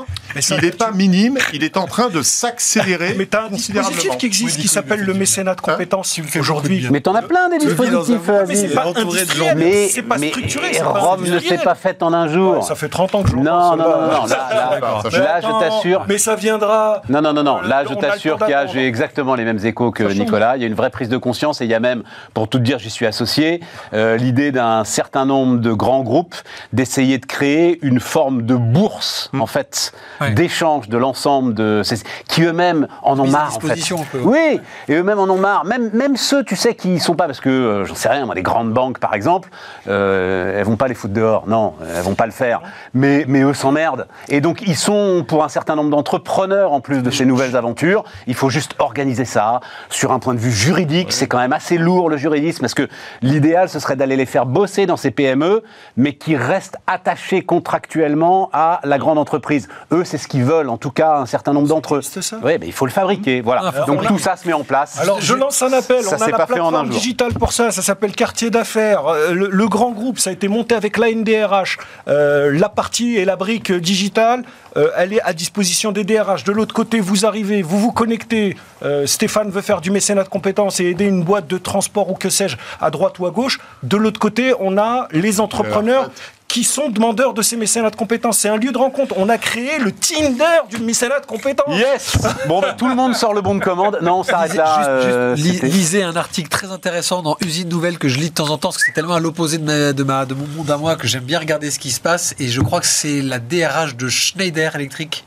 [0.50, 4.16] il n'est pas minime, il est en train de s'accélérer Mais tu as un dispositif
[4.16, 6.86] qui existe Oui, qui s'appelle le mécénat de compétences fais aujourd'hui.
[6.90, 10.18] Mais t'en as plein des dispositifs, Mais c'est pas entouré de industriel, Mais, c'est pas
[10.18, 10.70] mais structuré.
[10.82, 12.64] Rome ne s'est pas faite en un jour.
[12.64, 16.04] Ça fait 30 ans que je Non, non, non, non, non, là, je t'assure.
[16.08, 17.02] Mais ça viendra.
[17.08, 17.60] Non, non, non, non.
[17.60, 20.04] Là, je t'assure qu'il y a, j'ai exactement les mêmes échos que.
[20.16, 20.56] Nicolas.
[20.56, 22.02] Il y a une vraie prise de conscience et il y a même,
[22.32, 23.60] pour tout te dire, j'y suis associé,
[23.92, 26.36] euh, l'idée d'un certain nombre de grands groupes
[26.72, 30.30] d'essayer de créer une forme de bourse, en fait, Ouais.
[30.32, 31.96] d'échange de l'ensemble de ces,
[32.28, 33.78] qui eux-mêmes en ont marre, en fait.
[34.12, 34.20] peu.
[34.22, 35.64] Oui, et eux-mêmes en ont marre.
[35.64, 38.34] Même, même ceux, tu sais, qui sont pas, parce que, euh, j'en sais rien, moi,
[38.34, 39.48] les grandes banques, par exemple,
[39.88, 41.44] euh, elles vont pas les foutre dehors.
[41.46, 42.60] Non, elles vont pas le faire.
[42.94, 44.06] Mais, mais eux s'emmerdent.
[44.28, 48.04] Et donc, ils sont, pour un certain nombre d'entrepreneurs, en plus de ces nouvelles aventures,
[48.26, 49.60] il faut juste organiser ça.
[49.90, 52.88] Sur un point de vue juridique, c'est quand même assez lourd, le juridisme, parce que
[53.22, 55.62] l'idéal, ce serait d'aller les faire bosser dans ces PME,
[55.96, 59.68] mais qui restent attachés contractuellement à la grande entreprise.
[59.92, 62.02] Eux, c'est ce qu'ils veulent, en tout cas, un certain nombre d'entre eux.
[62.02, 62.38] C'est ça.
[62.42, 63.40] Oui, mais il faut le fabriquer.
[63.40, 63.62] Voilà.
[63.64, 64.98] Ah, donc, a- tout ça se met en place.
[65.00, 66.86] Alors je lance un appel, Ça on a s'est la pas fait en un plateforme
[66.92, 66.94] jour.
[67.00, 69.06] digitale pour ça, ça s'appelle Quartier d'affaires.
[69.06, 71.78] Euh, Le, le grand groupe, ça a été monté avec l'ANDRH.
[72.08, 74.42] Euh, la partie et la brique digitale,
[74.76, 76.44] euh, elle est à disposition des DRH.
[76.44, 78.56] De l'autre côté, vous arrivez, vous vous connectez.
[78.82, 82.14] Euh, Stéphane veut faire du mécénat de compétences et aider une boîte de transport ou
[82.14, 83.58] que sais-je, à droite ou à gauche.
[83.82, 86.10] De l'autre côté, on a les entrepreneurs
[86.48, 88.38] qui sont demandeurs de ces mécénats de compétences.
[88.38, 89.14] C'est un lieu de rencontre.
[89.18, 91.76] On a créé le Tinder du mécénat de compétences.
[91.76, 92.16] Yes
[92.46, 93.98] Bon, bah, tout le monde sort le bon de commande.
[94.00, 94.76] Non, on s'arrête là.
[94.78, 98.18] Juste- euh, juste li- c'était- lisez un article très intéressant dans Usine Nouvelle que je
[98.18, 100.24] lis de temps en temps parce que c'est tellement à l'opposé de, ma- de, ma,
[100.24, 102.60] de mon monde à moi que j'aime bien regarder ce qui se passe et je
[102.60, 105.24] crois que c'est la DRH de Schneider Electric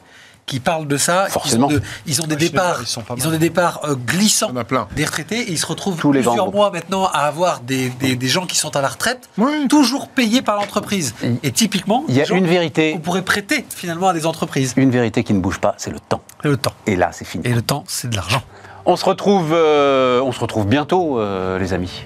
[0.49, 1.27] qui parle de ça.
[1.29, 1.69] Forcément.
[1.69, 3.27] Ils ont, de- ils ont des départs, ils sont pas ils mal.
[3.27, 4.51] ont des départs euh, glissants
[4.95, 8.15] des retraités et ils se retrouvent Tous les plusieurs mois maintenant à avoir des, des,
[8.15, 9.67] des gens qui sont à la retraite, Oui.
[9.69, 11.13] toujours payés par l'entreprise.
[11.43, 12.93] Et typiquement, Il y a une vérité.
[12.93, 14.73] qu'on pourrait prêter finalement à des entreprises.
[14.75, 16.21] Une vérité qui ne bouge pas, c'est le temps.
[16.43, 16.73] Et le temps.
[16.87, 17.45] Et là, c'est fini.
[17.47, 18.41] Et le temps, c'est de l'argent.
[18.85, 22.05] On se retrouve, euh, on se retrouve bientôt, euh, les amis.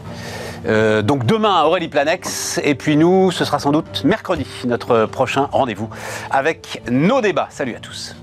[0.65, 2.59] Euh, donc demain, Aurélie Planex.
[2.63, 5.89] Et puis nous, ce sera sans doute mercredi, notre prochain rendez-vous
[6.31, 7.47] avec nos débats.
[7.51, 8.15] Salut à tous.